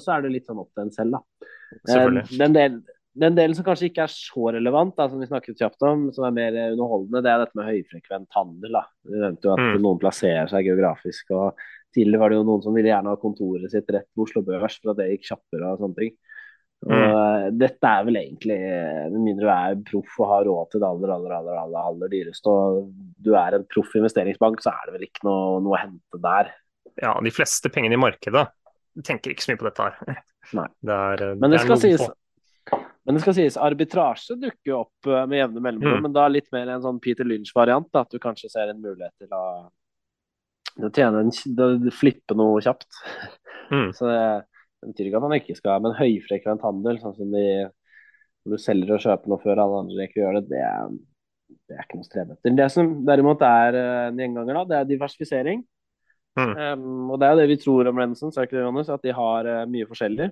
så, 0.00 0.12
er 0.14 0.24
det 0.24 0.34
litt 0.34 0.48
sånn 0.48 0.60
opp 0.62 0.72
til 0.72 0.86
en 0.86 0.92
selv, 0.94 1.18
da. 1.18 1.48
Eh, 1.92 2.20
den, 2.38 2.54
del, 2.56 2.78
den, 3.18 3.36
delen 3.36 3.56
som 3.56 3.66
kanskje 3.66 3.90
ikke 3.90 4.06
er 4.06 4.12
så 4.12 4.50
relevant, 4.56 4.94
da, 4.96 5.08
som 5.12 5.20
vi 5.20 5.28
snakket 5.28 5.60
kjapt 5.60 5.86
om, 5.86 6.06
som 6.16 6.28
er 6.28 6.36
mer 6.36 6.56
underholdende, 6.70 7.22
det 7.24 7.32
er 7.32 7.42
dette 7.44 7.58
med 7.58 7.68
høyfrekvent 7.68 8.38
handel. 8.38 8.78
da. 8.78 8.84
Du 9.04 9.16
nevnte 9.18 9.50
jo 9.50 9.56
at 9.56 9.64
mm. 9.64 9.74
noen 9.84 10.00
plasserer 10.00 10.48
seg 10.52 10.70
geografisk. 10.70 11.34
og 11.36 11.60
Tidligere 11.96 12.22
var 12.22 12.32
det 12.32 12.40
jo 12.40 12.46
noen 12.48 12.64
som 12.64 12.76
ville 12.76 12.92
gjerne 12.92 13.12
ha 13.12 13.20
kontoret 13.20 13.72
sitt 13.72 13.92
rett 13.92 14.08
på 14.16 14.24
Oslo 14.24 14.44
Børs 14.46 14.80
for 14.80 14.94
at 14.94 15.02
det 15.02 15.10
gikk 15.12 15.30
kjappere 15.30 15.74
og 15.74 15.84
sånne 15.84 16.00
ting. 16.00 16.16
Mm. 16.86 17.56
Dette 17.56 17.88
er 17.88 18.04
vel 18.06 18.18
egentlig, 18.20 18.56
med 19.10 19.22
mindre 19.22 19.46
du 19.46 19.50
er 19.54 19.78
proff 19.88 20.18
og 20.20 20.28
har 20.30 20.44
råd 20.46 20.68
til 20.70 20.82
det 20.82 20.90
aller, 20.90 21.12
aller, 21.14 21.32
aller, 21.38 21.56
aller, 21.62 21.88
aller 21.90 22.12
dyreste, 22.12 22.52
og 22.52 22.92
du 23.24 23.32
er 23.38 23.56
en 23.56 23.64
proff 23.72 23.96
investeringsbank, 23.98 24.60
så 24.62 24.74
er 24.74 24.90
det 24.90 24.94
vel 24.98 25.06
ikke 25.08 25.24
noe, 25.26 25.56
noe 25.64 25.74
å 25.74 25.80
hente 25.80 26.20
der 26.22 26.52
ja, 27.02 27.20
de 27.24 27.32
fleste 27.32 27.68
pengene 27.72 27.96
i 27.96 28.00
markedet 28.00 28.46
tenker 29.04 29.32
ikke 29.32 29.44
så 29.44 29.52
mye 29.52 29.60
på 29.60 29.68
dette 29.68 29.88
her. 29.88 30.22
Det 30.86 30.94
er, 30.94 31.22
eh, 31.26 31.34
men, 31.34 31.50
det 31.50 31.58
det 31.66 31.76
sies, 31.82 32.02
men 33.02 33.16
det 33.16 33.20
skal 33.24 33.34
sies, 33.34 33.56
arbitrasje 33.58 34.36
dukker 34.38 34.70
jo 34.70 34.76
opp 34.84 35.08
eh, 35.10 35.24
med 35.26 35.40
jevne 35.40 35.62
mellomrom, 35.64 35.96
mm. 35.98 36.04
men 36.04 36.12
da 36.14 36.28
litt 36.30 36.46
mer 36.54 36.70
en 36.70 36.84
sånn 36.84 37.00
Peter 37.02 37.26
Lynch-variant. 37.26 37.88
At 37.98 38.14
du 38.14 38.20
kanskje 38.22 38.52
ser 38.52 38.70
en 38.70 38.78
mulighet 38.78 39.10
til 39.18 39.34
å, 39.34 39.42
å 40.86 40.90
tjene 40.94 41.24
en, 41.24 41.32
å 41.34 41.92
flippe 41.98 42.38
noe 42.38 42.62
kjapt. 42.62 42.86
Mm. 43.74 43.90
Så 43.98 44.06
det, 44.06 44.22
betyr 44.90 45.10
ikke 45.10 45.20
at 45.20 45.26
man 45.26 45.36
ikke 45.36 45.56
skal 45.58 45.76
ha, 45.76 45.82
Men 45.84 45.98
høyfrekvent 45.98 46.64
handel, 46.64 47.00
sånn 47.02 47.16
som 47.18 47.34
de 47.34 47.46
hvor 48.46 48.54
du 48.54 48.62
selger 48.62 48.94
og 48.94 49.02
kjøper 49.02 49.32
noe 49.32 49.42
før 49.42 49.58
alle 49.58 49.82
andre 49.82 50.00
rekker 50.04 50.20
å 50.20 50.24
gjøre 50.24 50.42
det, 50.44 50.50
det 50.52 50.62
er, 50.62 50.92
det 51.66 51.76
er 51.76 51.86
ikke 51.86 51.98
noe 51.98 52.06
strebe 52.06 52.36
etter. 52.36 52.54
Det 52.60 52.68
som 52.70 52.92
derimot 53.06 53.42
er 53.42 53.78
eh, 53.80 54.02
en 54.12 54.22
gjenganger, 54.22 54.60
da, 54.60 54.64
det 54.70 54.78
er 54.78 54.88
diversifisering. 54.92 55.64
Mm. 56.36 56.52
Um, 56.52 57.10
og 57.10 57.18
det 57.18 57.26
er 57.26 57.32
jo 57.32 57.40
det 57.40 57.48
vi 57.48 57.58
tror 57.62 57.88
om 57.90 58.02
ikke 58.04 58.46
det, 58.52 58.60
Johannes? 58.60 58.92
At 58.92 59.04
de 59.06 59.14
har 59.16 59.48
uh, 59.48 59.62
mye 59.72 59.88
forskjellig? 59.88 60.30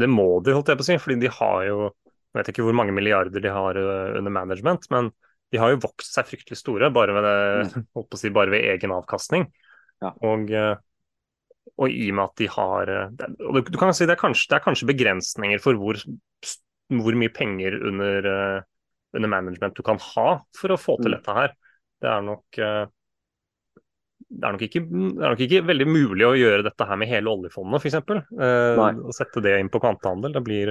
Det 0.00 0.08
må 0.10 0.26
de, 0.42 0.54
holdt 0.56 0.70
jeg 0.72 0.80
på 0.80 0.86
å 0.86 0.88
si. 0.88 0.98
fordi 1.02 1.18
de 1.20 1.32
har 1.34 1.64
jo 1.66 1.90
Jeg 1.90 2.38
vet 2.38 2.50
ikke 2.52 2.62
hvor 2.62 2.76
mange 2.78 2.94
milliarder 2.94 3.42
de 3.42 3.50
har 3.52 3.78
uh, 3.78 4.18
under 4.18 4.32
management, 4.32 4.86
men 4.90 5.10
de 5.50 5.58
har 5.58 5.72
jo 5.72 5.80
vokst 5.82 6.14
seg 6.14 6.28
fryktelig 6.28 6.60
store 6.60 6.92
bare 6.94 7.14
ved, 7.14 7.26
det, 7.26 7.82
mm. 7.82 7.88
å 8.00 8.18
si, 8.18 8.30
bare 8.34 8.54
ved 8.54 8.68
egen 8.74 8.94
avkastning. 8.94 9.48
Ja. 10.00 10.14
Og, 10.26 10.50
uh, 10.50 10.78
og, 11.80 11.88
i 11.88 12.10
og 12.12 12.18
med 12.18 12.26
at 12.26 12.40
de 12.40 12.48
har 12.52 12.92
og 12.92 13.60
du, 13.64 13.78
kan 13.80 13.94
si 13.96 14.04
det 14.04 14.16
er, 14.16 14.20
kanskje, 14.20 14.50
det 14.50 14.58
er 14.58 14.66
kanskje 14.66 14.90
begrensninger 14.90 15.62
for 15.64 15.78
hvor, 15.80 15.96
hvor 17.00 17.16
mye 17.16 17.32
penger 17.32 17.78
under, 17.80 18.30
under, 19.16 19.32
management 19.32 19.78
du 19.78 19.84
kan 19.86 20.00
ha 20.12 20.28
for 20.60 20.74
å 20.74 20.80
få 20.80 20.98
til 21.00 21.14
mm. 21.14 21.16
dette 21.16 21.36
her. 21.38 21.54
Det 22.00 22.10
er 22.10 22.24
nok 22.24 22.60
det 24.30 24.46
er, 24.46 24.60
ikke, 24.62 24.82
det 24.86 25.24
er, 25.24 25.32
nok 25.32 25.40
ikke, 25.42 25.62
veldig 25.66 25.86
mulig 25.90 26.26
å 26.26 26.36
gjøre 26.38 26.62
dette 26.68 26.86
her 26.86 26.98
med 27.00 27.10
hele 27.10 27.32
oljefondet, 27.32 27.82
f.eks. 27.82 27.96
Eh, 28.46 28.78
å 28.78 29.14
sette 29.16 29.42
det 29.42 29.56
inn 29.58 29.70
på 29.72 29.80
kvantehandel. 29.82 30.36
Det 30.36 30.42
blir 30.46 30.70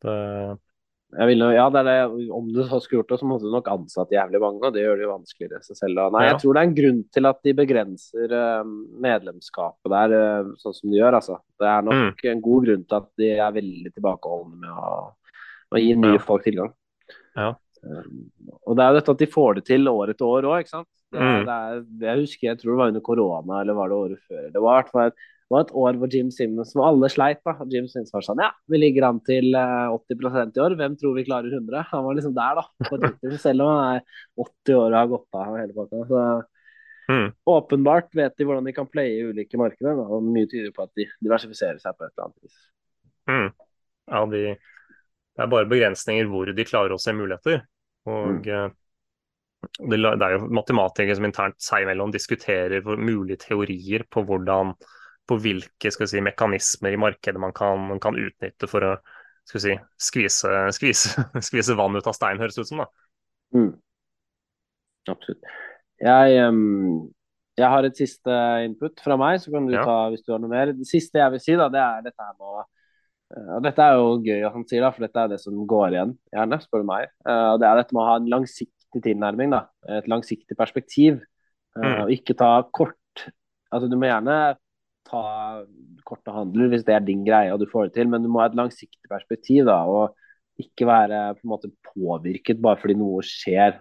det... 0.00 0.14
Vil, 1.10 1.42
ja, 1.56 1.64
det 1.74 1.80
det. 1.88 1.94
Om 2.30 2.50
du 2.54 2.60
skulle 2.62 3.00
gjort 3.00 3.08
det, 3.10 3.18
så 3.18 3.26
måtte 3.26 3.48
du 3.48 3.54
nok 3.54 3.68
ansatt 3.72 4.12
jævlig 4.14 4.40
mange, 4.42 4.60
og 4.62 4.74
det 4.74 4.84
gjør 4.84 4.98
det 5.00 5.06
jo 5.06 5.14
vanskeligere 5.14 5.64
seg 5.66 5.78
selv. 5.80 6.02
Nei, 6.14 6.22
ja. 6.22 6.28
Jeg 6.30 6.42
tror 6.42 6.54
det 6.54 6.60
er 6.60 6.68
en 6.68 6.76
grunn 6.76 7.00
til 7.16 7.28
at 7.30 7.40
de 7.46 7.54
begrenser 7.58 8.34
uh, 8.36 8.74
medlemskapet 9.06 9.90
der, 9.90 10.14
uh, 10.14 10.52
sånn 10.62 10.76
som 10.76 10.92
de 10.92 11.00
gjør. 11.00 11.16
Altså. 11.18 11.40
Det 11.58 11.66
er 11.72 11.88
nok 11.88 12.22
mm. 12.22 12.28
en 12.34 12.44
god 12.44 12.68
grunn 12.68 12.84
til 12.84 12.98
at 13.00 13.08
de 13.18 13.32
er 13.34 13.56
veldig 13.58 13.92
tilbakeholdne 13.96 14.60
med 14.62 14.84
å, 14.84 14.92
å 15.74 15.82
gi 15.82 15.98
nye 15.98 16.14
ja. 16.14 16.22
folk 16.28 16.46
tilgang. 16.46 16.70
Ja. 17.34 17.50
Um, 17.80 18.22
og 18.60 18.78
det 18.78 18.84
er 18.84 18.92
jo 18.92 19.00
dette 19.00 19.16
at 19.16 19.24
de 19.24 19.30
får 19.34 19.58
det 19.58 19.66
til 19.72 19.90
år 19.90 20.14
etter 20.14 20.30
år 20.30 20.50
òg, 20.52 20.62
ikke 20.62 20.76
sant. 20.76 20.90
Det, 21.10 21.18
mm. 21.18 21.42
det 21.48 21.58
er, 21.58 21.84
jeg 22.06 22.22
husker, 22.22 22.48
jeg 22.52 22.60
tror 22.60 22.70
det 22.70 22.80
var 22.84 22.94
under 22.94 23.06
korona, 23.10 23.60
eller 23.64 23.80
var 23.80 23.90
det 23.90 23.98
året 23.98 24.26
før. 24.30 24.48
Det 24.54 24.62
var, 24.62 24.90
det 24.94 25.10
var 25.50 25.64
et 25.64 25.72
år 25.82 25.98
hvor 25.98 26.12
Jim 26.14 26.30
Simmons, 26.34 26.72
hvor 26.76 26.86
alle 26.86 27.10
sleit. 27.10 27.40
da, 27.46 27.56
Jim 27.72 27.88
Simmons 27.90 28.12
var 28.14 28.24
sånn 28.26 28.42
Ja, 28.42 28.50
vi 28.70 28.78
ligger 28.78 29.08
an 29.08 29.18
til 29.26 29.50
80 29.56 30.14
eh, 30.30 30.46
i 30.54 30.62
år. 30.62 30.76
Hvem 30.78 30.96
tror 31.00 31.16
vi 31.16 31.26
klarer 31.26 31.56
100? 31.56 31.88
Han 31.90 32.06
var 32.06 32.18
liksom 32.18 32.36
der, 32.36 32.60
da. 32.60 33.36
selv 33.44 33.66
om 33.66 33.72
han 33.72 33.98
er 33.98 34.04
80 34.46 34.78
år 34.78 34.86
og 34.88 34.98
har 35.00 35.12
gått 35.14 35.40
av 35.42 35.56
hele 35.58 35.76
pakka. 35.76 36.02
Så 36.10 36.24
mm. 37.10 37.28
åpenbart 37.54 38.14
vet 38.20 38.36
de 38.38 38.46
hvordan 38.46 38.70
de 38.70 38.76
kan 38.76 38.90
playe 38.90 39.16
i 39.16 39.24
ulike 39.26 39.60
markeder. 39.60 39.98
Og 40.06 40.26
mye 40.26 40.50
tyder 40.50 40.70
på 40.76 40.86
at 40.86 40.94
de 40.98 41.08
diversifiserer 41.18 41.82
seg 41.82 41.98
på 41.98 42.06
et 42.06 42.14
eller 42.14 42.28
annet 42.28 42.46
vis. 42.46 42.60
Mm. 43.30 43.48
Ja, 44.10 44.22
de, 44.30 44.44
det 44.54 45.44
er 45.46 45.50
bare 45.56 45.70
begrensninger 45.70 46.30
hvor 46.30 46.54
de 46.54 46.68
klarer 46.68 46.94
å 46.94 47.02
se 47.02 47.16
muligheter. 47.16 47.64
Og 48.10 48.38
mm. 48.38 48.46
Eh, 48.54 48.68
det, 49.90 49.98
er 50.00 50.38
jo 50.38 50.46
matematikere 50.56 51.18
som 51.18 51.26
internt 51.28 51.58
seg 51.60 51.84
imellom 51.84 52.14
diskuterer 52.14 52.86
mulige 52.96 53.42
teorier 53.42 54.06
på 54.08 54.22
hvordan 54.24 54.72
på 55.30 55.38
hvilke 55.40 55.92
si, 55.94 56.22
mekanismer 56.24 56.96
i 56.96 57.00
markedet 57.00 57.40
man 57.42 57.54
kan, 57.56 57.78
man 57.92 58.02
kan 58.02 58.18
utnytte 58.18 58.68
for 58.70 58.86
å 58.86 58.96
si, 59.48 59.76
skvise, 60.00 60.50
skvise, 60.76 61.24
skvise, 61.46 61.76
vann 61.78 61.98
ut 61.98 62.10
av 62.10 62.16
stein, 62.16 62.40
høres 62.42 62.58
det 62.58 62.66
ut 62.66 62.72
som. 62.72 62.82
da. 62.82 62.90
Mm. 63.56 63.70
Absolutt. 65.10 65.54
Jeg, 66.00 66.42
um, 66.48 67.06
jeg, 67.58 67.68
har 67.68 67.86
et 67.86 67.98
siste 67.98 68.34
input 68.66 69.00
fra 69.04 69.16
meg, 69.20 69.40
så 69.42 69.52
kan 69.52 69.66
du 69.68 69.74
ja. 69.74 69.86
ta 69.86 70.10
hvis 70.12 70.26
du 70.26 70.34
har 70.34 70.42
noe 70.42 70.52
mer. 70.52 70.74
Det 70.76 70.88
siste 70.88 71.22
jeg 71.22 71.36
vil 71.36 71.42
si, 71.44 71.56
da, 71.60 71.70
det 71.72 71.80
er 71.82 72.04
dette 72.10 72.26
her 72.26 72.36
med 72.36 72.50
å 72.50 72.60
uh, 72.60 72.66
og 73.56 73.64
Dette 73.64 73.86
er 73.86 73.96
jo 74.00 74.12
gøy 74.26 74.44
at 74.44 74.54
han 74.56 74.66
sier, 74.66 74.84
da, 74.84 74.92
for 74.94 75.06
dette 75.06 75.24
er 75.24 75.32
det 75.32 75.40
som 75.42 75.58
går 75.70 75.96
igjen, 75.96 76.14
gjerne, 76.34 76.60
spør 76.64 76.84
du 76.84 76.90
meg. 76.90 77.10
Uh, 77.22 77.54
og 77.54 77.62
Det 77.62 77.70
er 77.70 77.82
dette 77.82 77.96
med 77.96 78.02
å 78.02 78.10
ha 78.10 78.20
en 78.20 78.30
langsiktig 78.34 78.80
langsiktig 78.90 79.02
tilnærming. 79.02 79.50
Da. 79.50 79.68
Et 79.88 80.08
langsiktig 80.08 80.56
perspektiv. 80.56 81.20
Eh, 81.76 81.82
mm. 81.82 82.04
Og 82.04 82.10
ikke 82.10 82.34
ta 82.34 82.62
kort 82.72 82.96
Altså 83.72 83.86
Du 83.86 83.96
må 83.96 84.08
gjerne 84.08 84.56
ta 85.10 85.24
korte 86.06 86.32
handler 86.34 86.70
hvis 86.72 86.86
det 86.86 86.94
er 86.96 87.04
din 87.04 87.26
greie 87.26 87.52
og 87.52 87.60
du 87.60 87.68
får 87.70 87.88
det 87.88 87.98
til, 87.98 88.10
men 88.10 88.24
du 88.24 88.30
må 88.30 88.42
ha 88.42 88.48
et 88.50 88.58
langsiktig 88.58 89.10
perspektiv. 89.10 89.66
da, 89.68 89.82
og 89.84 90.16
ikke 90.60 90.88
være 90.88 91.20
på 91.38 91.46
en 91.46 91.52
måte 91.52 91.70
påvirket 91.92 92.60
bare 92.62 92.80
fordi 92.80 92.96
noe 93.00 93.22
skjer 93.26 93.78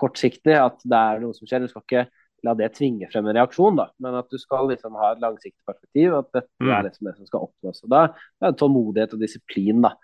kortsiktig. 0.00 0.56
At 0.56 0.82
det 0.84 0.98
er 0.98 1.22
noe 1.22 1.36
som 1.36 1.48
skjer. 1.48 1.64
Du 1.64 1.72
skal 1.72 1.84
ikke 1.86 2.06
la 2.46 2.54
det 2.56 2.70
tvinge 2.78 3.08
frem 3.12 3.26
en 3.28 3.36
reaksjon, 3.36 3.76
da, 3.76 3.90
men 4.00 4.16
at 4.16 4.30
du 4.32 4.38
skal 4.40 4.70
liksom 4.70 4.96
ha 5.00 5.12
et 5.14 5.24
langsiktig 5.24 5.60
perspektiv. 5.68 6.14
At 6.16 6.30
dette 6.36 6.64
mm. 6.64 6.72
er 6.76 6.86
det 6.86 6.94
som, 6.96 7.08
det 7.08 7.16
som 7.18 7.28
skal 7.28 7.48
oppnås. 7.48 7.82
og 7.84 7.92
Da 7.92 8.04
er 8.08 8.46
det 8.46 8.60
tålmodighet 8.60 9.16
og 9.16 9.24
disiplin. 9.24 9.84
da, 9.84 9.94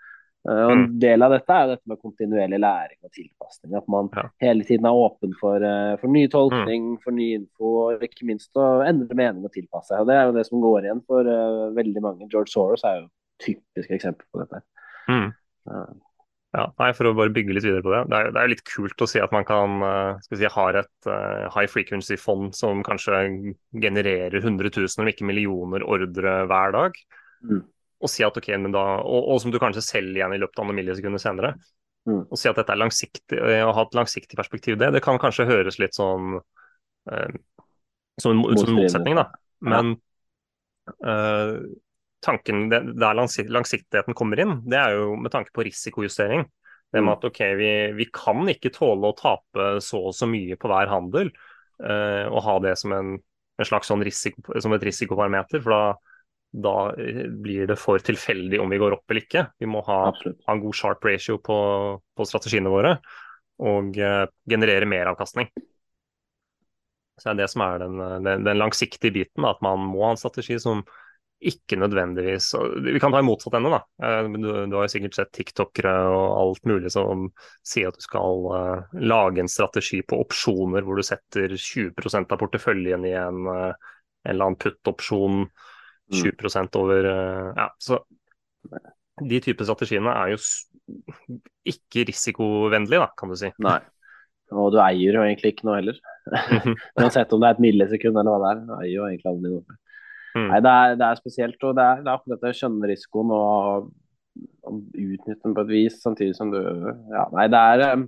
og 0.47 0.71
En 0.71 0.81
mm. 0.85 0.91
del 1.01 1.25
av 1.25 1.33
dette 1.35 1.55
er 1.55 1.71
dette 1.73 1.91
med 1.91 1.99
kontinuerlig 1.99 2.59
læring 2.63 2.97
og 3.03 3.11
tilpasning. 3.11 3.73
At 3.75 3.89
man 3.91 4.07
ja. 4.15 4.23
hele 4.45 4.63
tiden 4.67 4.87
er 4.87 4.95
åpen 4.95 5.35
for, 5.39 5.63
eh, 5.63 5.95
for 5.99 6.13
ny 6.13 6.23
tolkning, 6.31 6.93
mm. 6.93 7.01
for 7.03 7.15
ny 7.15 7.27
info 7.41 7.73
og 7.81 8.07
ikke 8.07 8.29
minst 8.29 8.55
å 8.55 8.69
endre 8.87 9.17
mening 9.19 9.43
og 9.43 9.51
tilpasse 9.55 9.91
seg. 9.91 10.05
Og 10.05 10.07
Det 10.07 10.15
er 10.15 10.25
jo 10.29 10.35
det 10.37 10.47
som 10.47 10.63
går 10.63 10.87
igjen 10.87 11.03
for 11.09 11.27
uh, 11.27 11.67
veldig 11.75 12.03
mange. 12.05 12.29
George 12.31 12.53
Soros 12.53 12.85
er 12.87 13.01
jo 13.01 13.07
typisk 13.43 13.91
eksempel 13.99 14.23
på 14.31 14.45
dette. 14.45 14.63
Mm. 15.11 15.31
Ja. 15.67 15.85
Ja, 16.55 16.63
nei, 16.79 16.93
For 16.95 17.09
å 17.09 17.11
bare 17.13 17.33
bygge 17.35 17.53
litt 17.53 17.65
videre 17.67 17.83
på 17.83 17.91
det. 17.91 18.05
Det 18.07 18.17
er, 18.17 18.29
det 18.33 18.39
er 18.41 18.49
litt 18.49 18.63
kult 18.65 19.03
å 19.03 19.07
si 19.11 19.19
at 19.21 19.33
man 19.35 19.43
kan 19.45 19.81
si, 20.23 20.47
har 20.47 20.79
et 20.79 21.09
uh, 21.11 21.43
high 21.51 21.67
frequency-fond 21.69 22.55
som 22.55 22.79
kanskje 22.87 23.19
genererer 23.75 24.39
100 24.39 24.71
000, 24.71 24.87
om 25.03 25.11
ikke 25.11 25.27
millioner 25.27 25.83
ordre 25.85 26.39
hver 26.47 26.73
dag. 26.73 26.95
Mm. 27.43 27.65
Og 28.03 28.11
si 28.11 28.25
at 28.25 28.35
ok, 28.37 28.51
men 28.61 28.73
da, 28.75 28.83
og, 29.01 29.31
og, 29.33 29.39
som 29.41 29.53
du 29.53 29.59
kanskje 29.61 29.85
selger 29.85 30.19
igjen 30.19 30.35
i 30.35 30.39
løpet 30.41 30.61
av 30.61 30.67
noen 30.67 30.77
millisekunder 30.77 31.21
senere. 31.21 31.55
Mm. 32.07 32.23
Og 32.23 32.39
si 32.39 32.49
at 32.49 32.59
dette 32.59 32.71
er 32.73 32.79
langsiktig, 32.79 33.39
å 33.41 33.71
ha 33.75 33.83
et 33.83 33.97
langsiktig 33.97 34.37
perspektiv, 34.39 34.77
det, 34.79 34.91
det 34.95 35.03
kan 35.03 35.19
kanskje 35.21 35.47
høres 35.49 35.79
litt 35.81 35.97
sånn 35.97 36.37
eh, 36.37 37.39
som, 38.21 38.31
en, 38.31 38.45
som 38.57 38.69
en 38.71 38.77
motsetning, 38.79 39.17
da. 39.17 39.25
Men 39.65 39.95
eh, 41.03 41.57
tanken 42.23 42.67
der 42.71 43.17
langsiktigheten 43.17 44.15
kommer 44.17 44.39
inn, 44.41 44.59
det 44.69 44.79
er 44.79 44.95
jo 44.97 45.17
med 45.19 45.33
tanke 45.33 45.53
på 45.55 45.65
risikojustering. 45.67 46.45
Det 46.87 47.01
med 47.01 47.09
mm. 47.09 47.13
at 47.17 47.25
ok, 47.27 47.39
vi, 47.59 47.71
vi 47.97 48.07
kan 48.15 48.47
ikke 48.47 48.71
tåle 48.71 49.09
å 49.09 49.17
tape 49.17 49.69
så 49.83 50.05
og 50.07 50.15
så 50.15 50.29
mye 50.29 50.55
på 50.59 50.69
hver 50.71 50.87
handel, 50.91 51.33
eh, 51.83 52.25
og 52.29 52.43
ha 52.45 52.59
det 52.63 52.77
som 52.79 52.93
en, 52.95 53.17
en 53.57 53.67
slags 53.67 53.91
sånn 53.91 54.05
risiko, 54.07 54.55
som 54.63 54.75
et 54.77 54.85
risikoparameter. 54.87 55.59
For 55.65 55.75
da, 55.75 56.06
da, 56.51 56.75
blir 57.43 57.67
det 57.69 57.77
for 57.79 58.01
tilfeldig 58.01 58.59
om 58.63 58.69
vi 58.71 58.79
går 58.81 58.97
opp 58.97 59.11
eller 59.11 59.25
ikke. 59.25 59.45
Vi 59.59 59.69
må 59.69 59.81
ha, 59.87 59.99
ha 60.11 60.53
en 60.53 60.63
god 60.63 60.77
sharp 60.77 61.05
ratio 61.05 61.39
på, 61.43 61.57
på 62.17 62.27
strategiene 62.27 62.71
våre 62.73 62.97
og 63.57 63.97
uh, 63.97 64.27
generere 64.49 64.85
meravkastning. 64.85 65.49
Så 67.17 67.29
det 67.29 67.33
er 67.33 67.39
det 67.41 67.49
som 67.49 67.63
er 67.65 67.81
den, 67.81 68.01
den, 68.25 68.45
den 68.45 68.59
langsiktige 68.61 69.15
biten, 69.15 69.45
at 69.49 69.61
man 69.65 69.81
må 69.81 70.03
ha 70.05 70.13
en 70.13 70.21
strategi 70.21 70.59
som 70.61 70.83
ikke 71.37 71.77
nødvendigvis 71.77 72.55
Vi 72.81 72.99
kan 72.99 73.13
ta 73.13 73.19
i 73.21 73.25
motsatt 73.25 73.53
ende, 73.59 73.69
da. 73.69 73.81
Eh, 74.01 74.29
du, 74.33 74.47
du, 74.69 74.75
har 74.75 74.87
jo 74.87 74.93
sikkert 74.93 75.17
sett 75.17 75.33
tiktokere 75.35 75.93
og 76.09 76.25
alt 76.41 76.69
mulig 76.69 76.91
som 76.93 77.27
sier 77.65 77.91
at 77.91 77.99
du 77.99 78.05
skal 78.05 78.47
uh, 78.49 78.95
lage 78.97 79.43
en 79.43 79.51
strategi 79.51 80.01
på 80.01 80.17
opsjoner 80.23 80.85
hvor 80.85 80.97
du 80.97 81.05
setter 81.05 81.53
20% 81.53 82.33
av 82.33 82.41
porteføljen 82.41 83.05
i 83.05 83.13
en, 83.17 83.45
uh, 83.45 83.69
en 84.25 84.33
eller 84.33 84.49
annen 84.49 84.61
putt-opsjon, 84.61 85.45
20 86.13 86.35
mm. 86.39 86.69
over 86.79 87.09
uh, 87.09 87.51
Ja, 87.57 87.67
så 87.83 88.01
de 89.17 89.39
type 89.41 89.65
strategiene 89.65 90.13
er 90.13 90.33
jo 90.35 90.39
ikke 91.67 92.05
risikovennlige, 92.07 93.01
da, 93.01 93.09
kan 93.17 93.31
du 93.31 93.37
si. 93.39 93.49
Nei. 93.63 93.79
Og 94.55 94.71
du 94.71 94.77
eier 94.79 95.17
jo 95.17 95.23
egentlig 95.25 95.55
ikke 95.55 95.67
noe 95.67 95.79
heller. 95.81 95.97
Mhm. 96.31 96.75
Uansett 97.01 97.33
om 97.35 97.43
det 97.43 97.49
er 97.49 97.57
et 97.57 97.63
millisekund 97.63 98.19
eller 98.19 98.33
hva 98.33 98.41
det 98.43 98.51
er. 98.51 98.61
Du 98.63 98.75
eier 98.77 98.93
jo 98.93 99.07
egentlig 99.07 99.31
aldri 99.31 99.53
noe. 99.55 99.79
Mm. 100.37 100.51
Nei, 100.51 100.59
det 100.61 100.73
er, 100.73 100.99
det 100.99 101.07
er, 101.07 101.21
spesielt. 101.21 101.57
Og 101.63 101.73
det 101.77 101.87
er, 101.87 102.03
det 102.03 102.11
er 102.11 102.19
akkurat 102.19 102.43
det 102.43 102.53
å 102.53 102.59
skjønne 102.59 102.91
risikoen 102.91 103.33
og, 103.35 103.89
og, 104.69 104.77
utnytte 104.93 105.41
den 105.41 105.57
på 105.57 105.65
et 105.65 105.73
vis, 105.73 105.97
samtidig 106.03 106.37
som 106.37 106.53
du 106.53 106.61
Ja, 106.61 107.25
nei, 107.33 107.47
det 107.49 107.63
er 107.73 107.97
um, 107.97 108.05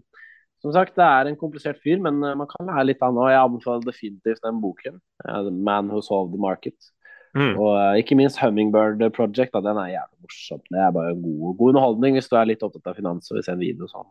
Som 0.61 0.75
sagt, 0.75 0.93
det 0.99 1.07
er 1.07 1.29
en 1.29 1.39
komplisert 1.39 1.79
fyr, 1.83 1.99
men 2.03 2.21
uh, 2.21 2.35
man 2.37 2.49
kan 2.51 2.69
lære 2.69 2.91
litt 2.91 3.01
av 3.01 3.11
han. 3.11 3.21
òg. 3.23 3.31
jeg 3.33 3.43
anbefaler 3.47 3.89
definitivt 3.89 4.45
den 4.45 4.63
boken. 4.63 5.01
Man 5.49 5.91
Who 5.91 6.03
Solved 6.05 6.35
the 6.35 6.41
Market'. 6.43 6.93
Mm. 7.37 7.53
Og 7.53 7.73
uh, 7.75 7.97
ikke 7.99 8.17
minst 8.17 8.39
Hummingbird 8.41 9.03
Project. 9.15 9.53
Da, 9.53 9.61
den 9.65 9.79
er 9.81 9.91
jævlig 9.93 10.25
morsom. 10.25 10.61
Det 10.69 10.79
er 10.81 10.95
bare 10.95 11.17
god, 11.17 11.57
god 11.59 11.73
underholdning 11.73 12.17
hvis 12.17 12.29
du 12.31 12.37
er 12.39 12.49
litt 12.49 12.63
opptatt 12.65 12.89
av 12.91 12.97
finans 12.97 13.29
og 13.29 13.37
vil 13.37 13.45
se 13.45 13.53
en 13.53 13.61
video 13.61 13.89
sånn. 13.91 14.07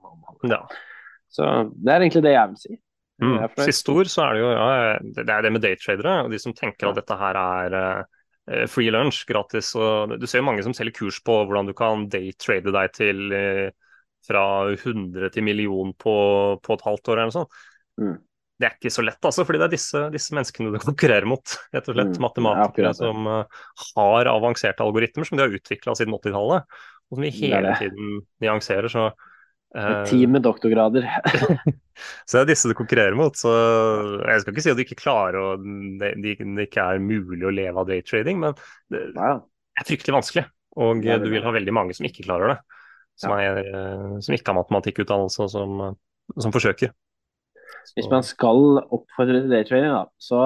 Ja. 0.53 0.61
Så 1.33 1.49
det 1.75 1.95
er 1.95 2.05
egentlig 2.05 2.25
det 2.25 2.37
jeg 2.37 2.53
vil 2.53 2.61
si. 2.63 2.79
Mm. 3.19 3.41
Siste 3.67 3.91
ord 3.91 4.11
så 4.13 4.29
er 4.29 4.37
det 4.37 4.43
jo 4.45 4.51
ja, 4.53 4.67
det 5.17 5.33
er 5.35 5.43
det 5.43 5.51
med 5.51 5.63
daytradere 5.65 6.13
og 6.23 6.31
de 6.31 6.39
som 6.39 6.55
tenker 6.55 6.87
at 6.87 7.01
dette 7.01 7.17
her 7.19 7.39
er 7.41 7.75
uh, 7.83 8.63
free 8.71 8.93
lunch, 8.95 9.25
gratis. 9.27 9.73
og 9.75 10.15
Du 10.21 10.27
ser 10.31 10.43
jo 10.43 10.47
mange 10.47 10.63
som 10.67 10.77
selger 10.77 10.95
kurs 11.01 11.19
på 11.27 11.41
hvordan 11.43 11.67
du 11.67 11.75
kan 11.77 12.07
daytrade 12.13 12.75
deg 12.75 12.95
til 12.95 13.35
uh, 13.35 13.67
fra 14.29 14.45
100 14.71 15.33
til 15.35 15.47
million 15.47 15.93
på, 15.99 16.15
på, 16.63 16.77
et 16.77 16.87
halvt 16.87 17.11
år 17.11 17.19
eller 17.19 17.31
noe 17.31 17.39
sånt. 17.41 17.61
Mm. 17.99 18.17
Det 18.59 18.67
er 18.67 18.75
ikke 18.75 18.91
så 18.91 19.05
lett, 19.07 19.21
altså, 19.23 19.45
fordi 19.47 19.61
det 19.61 19.69
er 19.69 19.75
disse, 19.77 20.01
disse 20.11 20.35
menneskene 20.35 20.75
du 20.75 20.81
konkurrerer 20.89 21.29
mot. 21.31 21.57
rett 21.75 21.89
og 21.91 21.95
slett 21.97 22.17
mm. 22.17 22.23
Matematikere 22.25 22.93
som 22.99 23.29
uh, 23.31 23.65
har 23.95 24.31
avanserte 24.33 24.85
algoritmer 24.85 25.29
som 25.29 25.39
de 25.39 25.47
har 25.47 25.59
utvikla 25.61 25.95
siden 25.99 26.17
80-tallet, 26.19 26.79
og 27.09 27.19
som 27.19 27.27
vi 27.27 27.35
hele 27.39 27.75
tiden 27.81 28.23
nyanserer. 28.43 28.91
så 28.93 29.11
et 29.77 30.09
team 30.09 30.33
med 30.33 30.43
doktorgrader. 30.47 31.05
så 32.27 32.39
det 32.39 32.41
er 32.41 32.51
disse 32.51 32.71
du 32.71 32.77
konkurrerer 32.77 33.17
mot. 33.19 33.37
Så 33.37 33.53
jeg 34.25 34.43
skal 34.43 34.55
ikke 34.55 34.65
si 34.65 34.73
at 34.73 34.79
du 34.79 34.85
ikke 34.85 35.01
klarer 35.03 35.39
å 35.39 35.51
det, 35.61 36.15
det, 36.25 36.39
ikke 36.65 36.87
er 36.95 37.03
mulig 37.05 37.45
å 37.45 37.53
leve 37.55 37.83
av 37.83 37.89
daytrading, 37.91 38.41
men 38.43 38.57
det 38.93 39.05
er 39.19 39.43
fryktelig 39.87 40.17
vanskelig. 40.17 40.47
Og 40.79 41.03
du 41.03 41.29
vil 41.33 41.45
ha 41.45 41.53
veldig 41.55 41.75
mange 41.75 41.97
som 41.97 42.07
ikke 42.07 42.25
klarer 42.27 42.55
det. 42.55 42.59
Som, 43.19 43.33
er, 43.35 43.57
eh, 43.67 44.19
som 44.23 44.35
ikke 44.37 44.53
har 44.53 44.61
matematikkutdannelse, 44.61 45.43
og 45.43 45.51
som, 45.51 45.81
som 46.39 46.55
forsøker. 46.55 46.93
Hvis 47.97 48.09
man 48.11 48.25
skal 48.27 48.83
oppfordre 48.85 49.43
til 49.43 49.53
daytrading, 49.53 49.95
da, 49.95 50.05
så 50.23 50.43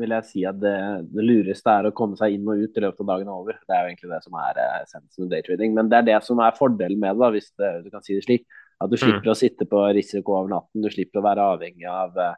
vil 0.00 0.14
jeg 0.14 0.28
si 0.28 0.42
at 0.48 0.56
det, 0.60 0.74
det, 1.12 1.24
lureste 1.26 1.68
er 1.68 1.88
å 1.88 1.94
komme 1.96 2.16
seg 2.16 2.36
inn 2.36 2.48
og 2.48 2.62
ut 2.62 2.78
i 2.78 2.84
løpet 2.84 3.04
av 3.04 3.10
dagen 3.10 3.30
over. 3.32 3.58
Det 3.68 3.76
er 3.76 3.84
jo 3.84 3.90
egentlig 3.90 4.12
det 4.14 4.20
som 4.24 4.38
er 4.40 4.60
eh, 4.62 4.78
essensen 4.86 5.24
med 5.24 5.32
daytrading. 5.34 5.74
Men 5.76 5.90
det 5.92 5.98
er 5.98 6.08
det 6.08 6.18
som 6.24 6.40
er 6.44 6.56
fordelen 6.56 7.00
med 7.02 7.20
det, 7.20 7.30
hvis 7.36 7.50
det, 7.60 7.72
du 7.84 7.90
kan 7.92 8.04
si 8.04 8.16
det 8.16 8.24
slik. 8.24 8.46
At 8.82 8.90
du 8.90 8.96
slipper 8.98 9.28
mm. 9.28 9.34
å 9.34 9.38
sitte 9.38 9.68
på 9.68 9.82
risiko 9.94 10.38
over 10.38 10.50
natten. 10.54 10.82
Du 10.82 10.90
slipper 10.90 11.20
å 11.20 11.26
være 11.26 11.50
avhengig 11.54 11.86
av 11.90 12.16
uh, 12.18 12.32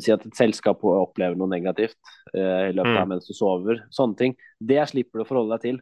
Si 0.00 0.12
at 0.14 0.22
et 0.24 0.38
selskap 0.38 0.84
opplever 0.86 1.36
noe 1.36 1.50
negativt 1.50 1.98
uh, 2.34 2.68
i 2.68 2.74
løpet 2.74 2.92
av 2.92 3.06
mm. 3.06 3.10
mens 3.14 3.28
du 3.28 3.34
sover. 3.36 3.80
Sånne 3.94 4.18
ting. 4.18 4.36
Det 4.58 4.82
slipper 4.90 5.20
du 5.20 5.24
å 5.24 5.28
forholde 5.28 5.56
deg 5.56 5.64
til 5.64 5.80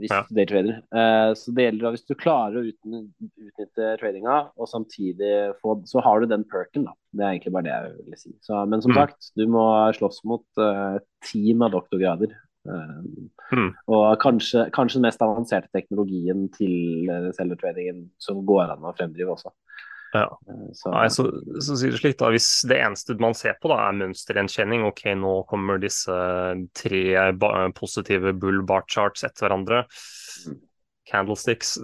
hvis 0.00 0.12
ja. 0.12 0.20
du 0.26 0.36
daytrader. 0.36 0.80
Uh, 0.94 1.30
så 1.38 1.54
det 1.56 1.66
gjelder 1.66 1.86
da 1.86 1.92
hvis 1.94 2.06
du 2.08 2.14
klarer 2.18 2.58
å 2.60 2.66
utnytte 2.66 3.94
tradinga, 4.00 4.36
og 4.56 4.70
samtidig 4.70 5.32
få 5.60 5.78
Så 5.88 6.02
har 6.04 6.20
du 6.20 6.30
den 6.30 6.44
perken, 6.48 6.88
da. 6.88 6.96
Det 7.12 7.24
er 7.24 7.34
egentlig 7.34 7.54
bare 7.56 7.68
det 7.68 7.74
jeg 7.74 8.06
vil 8.10 8.20
si. 8.20 8.34
Så, 8.44 8.60
men 8.70 8.84
som 8.84 8.94
mm. 8.94 9.00
sagt, 9.00 9.32
du 9.38 9.46
må 9.50 9.64
slåss 9.96 10.22
mot 10.28 10.62
uh, 10.62 11.00
team 11.30 11.66
av 11.66 11.74
doktorgrader. 11.76 12.34
Uh, 12.68 13.00
mm. 13.56 13.70
Og 13.92 14.04
kanskje, 14.22 14.66
kanskje, 14.76 15.00
den 15.00 15.08
mest 15.08 15.24
avanserte 15.24 15.70
teknologien 15.76 16.48
til 16.56 17.10
celletradingen 17.38 18.08
som 18.20 18.44
går 18.48 18.74
an 18.74 18.88
å 18.88 18.94
fremdrive 18.98 19.36
også. 19.36 19.54
Ja. 20.14 20.26
Så, 20.74 20.90
Nei, 20.90 21.06
så, 21.14 21.26
så 21.62 21.76
sier 21.78 21.94
det 21.94 22.00
slik 22.00 22.16
da, 22.18 22.32
Hvis 22.34 22.48
det 22.66 22.80
eneste 22.82 23.14
man 23.22 23.36
ser 23.38 23.54
på 23.62 23.70
da 23.70 23.78
er 23.86 23.98
mønstergjenkjenning, 24.00 24.82
ok, 24.88 25.04
nå 25.20 25.34
kommer 25.50 25.78
disse 25.82 26.16
tre 26.74 27.02
positive 27.78 28.34
bull 28.42 28.64
bar 28.66 28.86
charts 28.90 29.22
etter 29.28 29.46
hverandre, 29.46 29.84
mm. 29.86 30.60
candlesticks 31.10 31.76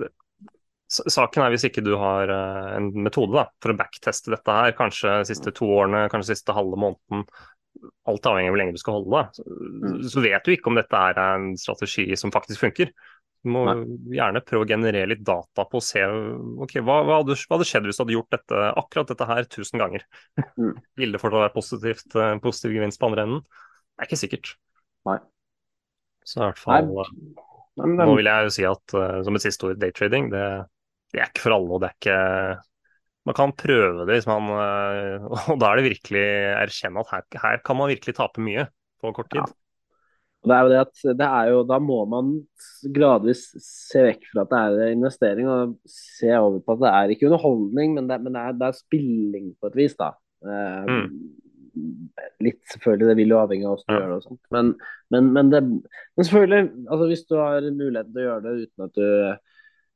Saken 0.87 1.43
er 1.43 1.51
hvis 1.51 1.65
ikke 1.67 1.83
du 1.83 1.97
har 1.99 2.31
en 2.31 2.93
metode 3.03 3.35
da, 3.35 3.49
for 3.63 3.73
å 3.73 3.79
backteste 3.79 4.31
dette 4.31 4.55
her, 4.55 4.75
kanskje 4.79 5.17
de 5.19 5.31
siste 5.33 5.51
to 5.57 5.67
årene, 5.67 6.05
kanskje 6.13 6.31
de 6.31 6.37
siste 6.39 6.55
halve 6.55 6.79
måneden, 6.79 7.25
alt 8.11 8.29
avhengig 8.29 8.51
av 8.51 8.55
hvor 8.55 8.61
lenge 8.63 8.77
du 8.77 8.81
skal 8.81 8.97
holde, 8.99 9.23
så, 9.37 9.45
mm. 9.47 10.01
så 10.13 10.25
vet 10.25 10.47
du 10.47 10.55
ikke 10.55 10.73
om 10.73 10.79
dette 10.79 11.03
er 11.11 11.21
en 11.23 11.53
strategi 11.61 12.07
som 12.19 12.33
faktisk 12.35 12.65
funker. 12.65 12.93
Du 13.47 13.53
må 13.55 13.63
Nei. 13.69 13.77
gjerne 14.17 14.43
prøve 14.43 14.67
å 14.67 14.69
generere 14.69 15.11
litt 15.13 15.23
data 15.27 15.67
på 15.71 15.79
å 15.79 15.85
se 15.85 16.03
okay, 16.65 16.83
hva, 16.83 16.99
hva, 17.07 17.21
hadde, 17.21 17.37
hva, 17.39 17.55
hadde, 17.55 17.69
skjedd 17.69 17.87
hvis 17.87 18.01
du 18.01 18.03
hadde 18.03 18.17
gjort 18.17 18.35
dette, 18.35 18.63
akkurat 18.83 19.13
dette 19.13 19.29
her 19.31 19.49
tusen 19.53 19.83
ganger. 19.83 20.07
Mm. 20.59 20.73
Vil 20.99 21.15
det 21.15 21.23
fortsatt 21.23 21.45
være 21.45 21.55
positivt, 21.55 22.09
eh, 22.19 22.37
positiv 22.43 22.75
gevinst 22.75 23.03
på 23.03 23.11
andre 23.11 23.27
enden? 23.27 23.43
Det 23.47 24.03
er 24.03 24.11
ikke 24.11 24.23
sikkert. 24.25 24.55
Nei. 25.07 25.21
Så 26.27 26.41
i 26.41 26.49
hvert 26.49 26.63
fall 26.63 26.91
Nei. 26.91 27.07
Nei, 27.77 28.07
Nå 28.09 28.15
vil 28.17 28.29
jeg 28.29 28.47
jo 28.47 28.53
si 28.55 28.65
at 28.65 28.95
uh, 28.97 29.19
som 29.25 29.37
et 29.37 29.45
siste 29.45 29.67
ord, 29.69 29.77
daytrading, 29.77 30.31
det, 30.33 30.45
det, 31.13 31.21
er 31.21 31.29
ikke 31.29 31.45
for 31.45 31.57
alle. 31.59 31.77
og 31.77 31.83
det 31.83 31.91
er 31.91 31.97
ikke 31.99 32.21
Man 33.27 33.35
kan 33.35 33.53
prøve 33.59 34.07
det 34.07 34.21
hvis 34.21 34.29
man 34.31 34.51
uh, 34.55 35.27
Og 35.53 35.61
da 35.61 35.71
er 35.71 35.81
det 35.81 35.89
virkelig 35.91 36.27
erkjenne 36.63 37.03
at 37.03 37.15
her, 37.15 37.29
her, 37.43 37.63
kan 37.67 37.79
man 37.79 37.91
virkelig 37.91 38.17
tape 38.19 38.43
mye 38.45 38.69
på 39.03 39.13
kort 39.17 39.31
tid. 39.33 39.43
Ja. 39.43 39.63
Og 40.47 40.51
det 40.51 40.57
er 40.57 40.63
jo 40.63 40.71
det 40.71 40.83
at 40.85 41.17
det 41.19 41.27
er 41.27 41.49
jo, 41.51 41.63
Da 41.67 41.79
må 41.83 41.97
man 42.07 42.35
gradvis 42.95 43.49
se 43.63 44.05
vekk 44.07 44.29
fra 44.31 44.45
at 44.45 44.53
det 44.53 44.85
er 44.85 44.93
investering 44.95 45.49
og 45.51 45.75
se 45.91 46.31
over 46.37 46.61
på 46.63 46.77
at 46.77 46.85
det 46.85 46.93
er 46.93 47.15
ikke 47.15 47.27
underholdning, 47.27 47.97
men 47.97 48.07
det, 48.07 48.21
men 48.23 48.37
det, 48.37 48.45
er, 48.45 48.61
det 48.61 48.69
er, 48.69 48.79
spilling 48.79 49.49
på 49.59 49.73
et 49.73 49.81
vis. 49.81 49.97
da. 49.99 50.13
Eh, 50.47 50.93
mm. 50.93 51.09
Litt 52.47 52.63
selvfølgelig, 52.71 53.09
det 53.11 53.17
vil 53.19 53.35
jo 53.35 53.41
avhenge 53.41 53.67
av 53.67 53.75
hvordan 53.75 53.91
du 53.91 53.97
ja. 53.97 53.99
gjør 53.99 54.13
det. 54.13 54.21
og 54.21 54.29
sånt. 54.29 54.43
Men, 54.55 54.71
men, 55.11 55.33
men, 55.35 55.51
det, 55.51 55.63
men 55.67 56.29
selvfølgelig, 56.29 56.63
altså 56.87 57.11
hvis 57.11 57.27
du 57.27 57.37
har 57.41 57.67
muligheten 57.67 58.15
til 58.15 58.23
å 58.23 58.29
gjøre 58.29 58.47
det 58.47 58.57
uten 58.63 58.87
at 58.87 59.03
du 59.03 59.09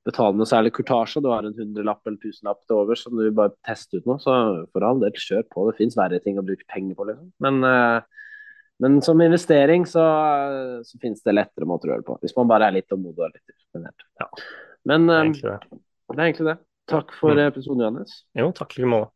betaler 0.07 0.39
noe 0.39 0.49
særlig 0.49 0.73
kurtasje, 0.77 1.21
du 1.23 1.29
har 1.33 1.45
en 1.45 1.57
hundrelapp 1.57 2.07
eller 2.07 2.21
tusenlapp 2.23 2.63
til 2.65 2.79
over 2.79 2.99
som 2.99 3.19
du 3.19 3.27
bare 3.37 3.53
tester 3.67 4.01
ut 4.01 4.09
nå, 4.09 4.17
så 4.23 4.37
for 4.73 4.87
all 4.87 5.03
del, 5.03 5.13
kjør 5.13 5.45
på. 5.53 5.67
Det 5.69 5.77
fins 5.83 5.99
verre 5.99 6.23
ting 6.25 6.41
å 6.41 6.47
bruke 6.47 6.67
penger 6.73 6.97
på, 6.97 7.11
liksom. 7.11 7.29
Men 7.45 7.61
uh, 7.67 8.01
men 8.81 9.03
som 9.05 9.21
investering 9.21 9.85
så, 9.87 10.01
så 10.85 10.99
finnes 11.03 11.21
det 11.21 11.35
lettere 11.35 11.67
måter 11.69 11.91
å 11.91 11.93
gjøre 11.93 12.01
det 12.01 12.07
på. 12.07 12.15
Hvis 12.23 12.33
man 12.39 12.49
bare 12.49 12.71
er 12.71 12.79
litt 12.79 12.87
tålmodig 12.89 13.27
og 13.27 13.35
litt 13.35 13.53
disiplinert. 13.53 14.07
Ja. 14.23 14.29
Men 14.89 15.05
det 15.05 15.17
er, 15.19 15.27
um, 15.27 15.35
det. 15.37 15.81
det 16.15 16.17
er 16.17 16.23
egentlig 16.31 16.47
det. 16.49 16.55
Takk 16.89 17.13
for 17.19 17.37
mm. 17.37 17.43
episoden, 17.45 17.83
Johannes. 17.85 18.15
Jo, 18.41 18.49
takk 18.57 18.79
like 18.79 18.89
måte. 18.89 19.13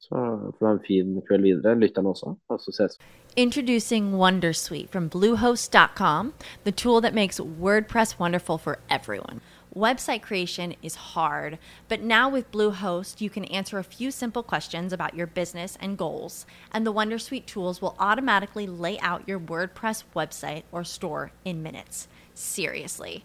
Så 0.00 0.14
får 0.14 0.58
du 0.58 0.64
ha 0.64 0.72
en 0.72 0.80
fin 0.86 1.14
kveld 1.28 1.44
videre, 1.44 1.74
lytterne 1.74 2.14
også, 2.14 2.36
og 2.48 2.60
så 2.62 2.72
ses 2.72 2.98
Introducing 3.36 4.12
Wondersuite 4.14 4.88
from 4.88 5.08
Bluehost.com, 5.10 6.32
the 6.64 6.72
tool 6.72 7.00
that 7.00 7.14
makes 7.14 7.40
WordPress 7.40 8.18
wonderful 8.18 8.58
for 8.58 8.78
everyone. 8.88 9.40
Website 9.76 10.22
creation 10.22 10.74
is 10.82 10.94
hard, 10.94 11.58
but 11.88 12.00
now 12.00 12.28
with 12.28 12.50
Bluehost, 12.50 13.20
you 13.20 13.28
can 13.28 13.44
answer 13.44 13.78
a 13.78 13.84
few 13.84 14.10
simple 14.10 14.42
questions 14.42 14.92
about 14.92 15.14
your 15.14 15.26
business 15.26 15.76
and 15.80 15.98
goals, 15.98 16.46
and 16.72 16.86
the 16.86 16.92
Wondersuite 16.92 17.46
tools 17.46 17.82
will 17.82 17.94
automatically 17.98 18.66
lay 18.66 18.98
out 19.00 19.28
your 19.28 19.38
WordPress 19.38 20.04
website 20.16 20.62
or 20.72 20.84
store 20.84 21.32
in 21.44 21.62
minutes. 21.62 22.08
Seriously. 22.34 23.24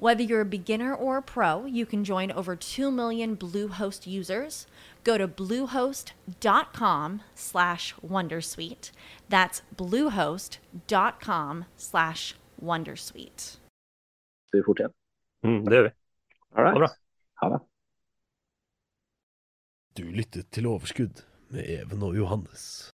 Whether 0.00 0.22
you're 0.22 0.42
a 0.42 0.44
beginner 0.44 0.94
or 0.94 1.16
a 1.16 1.22
pro, 1.22 1.64
you 1.64 1.84
can 1.84 2.04
join 2.04 2.30
over 2.30 2.54
2 2.54 2.88
million 2.92 3.36
Bluehost 3.36 4.06
users. 4.06 4.68
Go 5.02 5.18
to 5.18 5.26
bluehost.com 5.26 7.22
slash 7.34 7.94
wondersuite. 8.00 8.92
That's 9.28 9.62
bluehost.com 9.76 11.64
slash 11.76 12.36
wondersuite. 12.62 13.58
Skal 14.48 14.60
vi 14.60 14.62
fortsette? 14.62 14.94
Mm, 15.42 15.64
det 15.64 15.74
gjør 15.74 15.82
vi. 15.82 15.90
All 16.54 16.64
Ha 16.64 16.72
det 16.72 16.78
bra. 16.78 16.88
Ha 17.42 17.48
det. 17.48 17.60
Du 19.98 20.04
lyttet 20.10 20.50
til 20.50 20.66
Overskudd 20.66 21.24
med 21.50 21.64
Even 21.66 22.02
og 22.02 22.16
Johannes. 22.16 22.90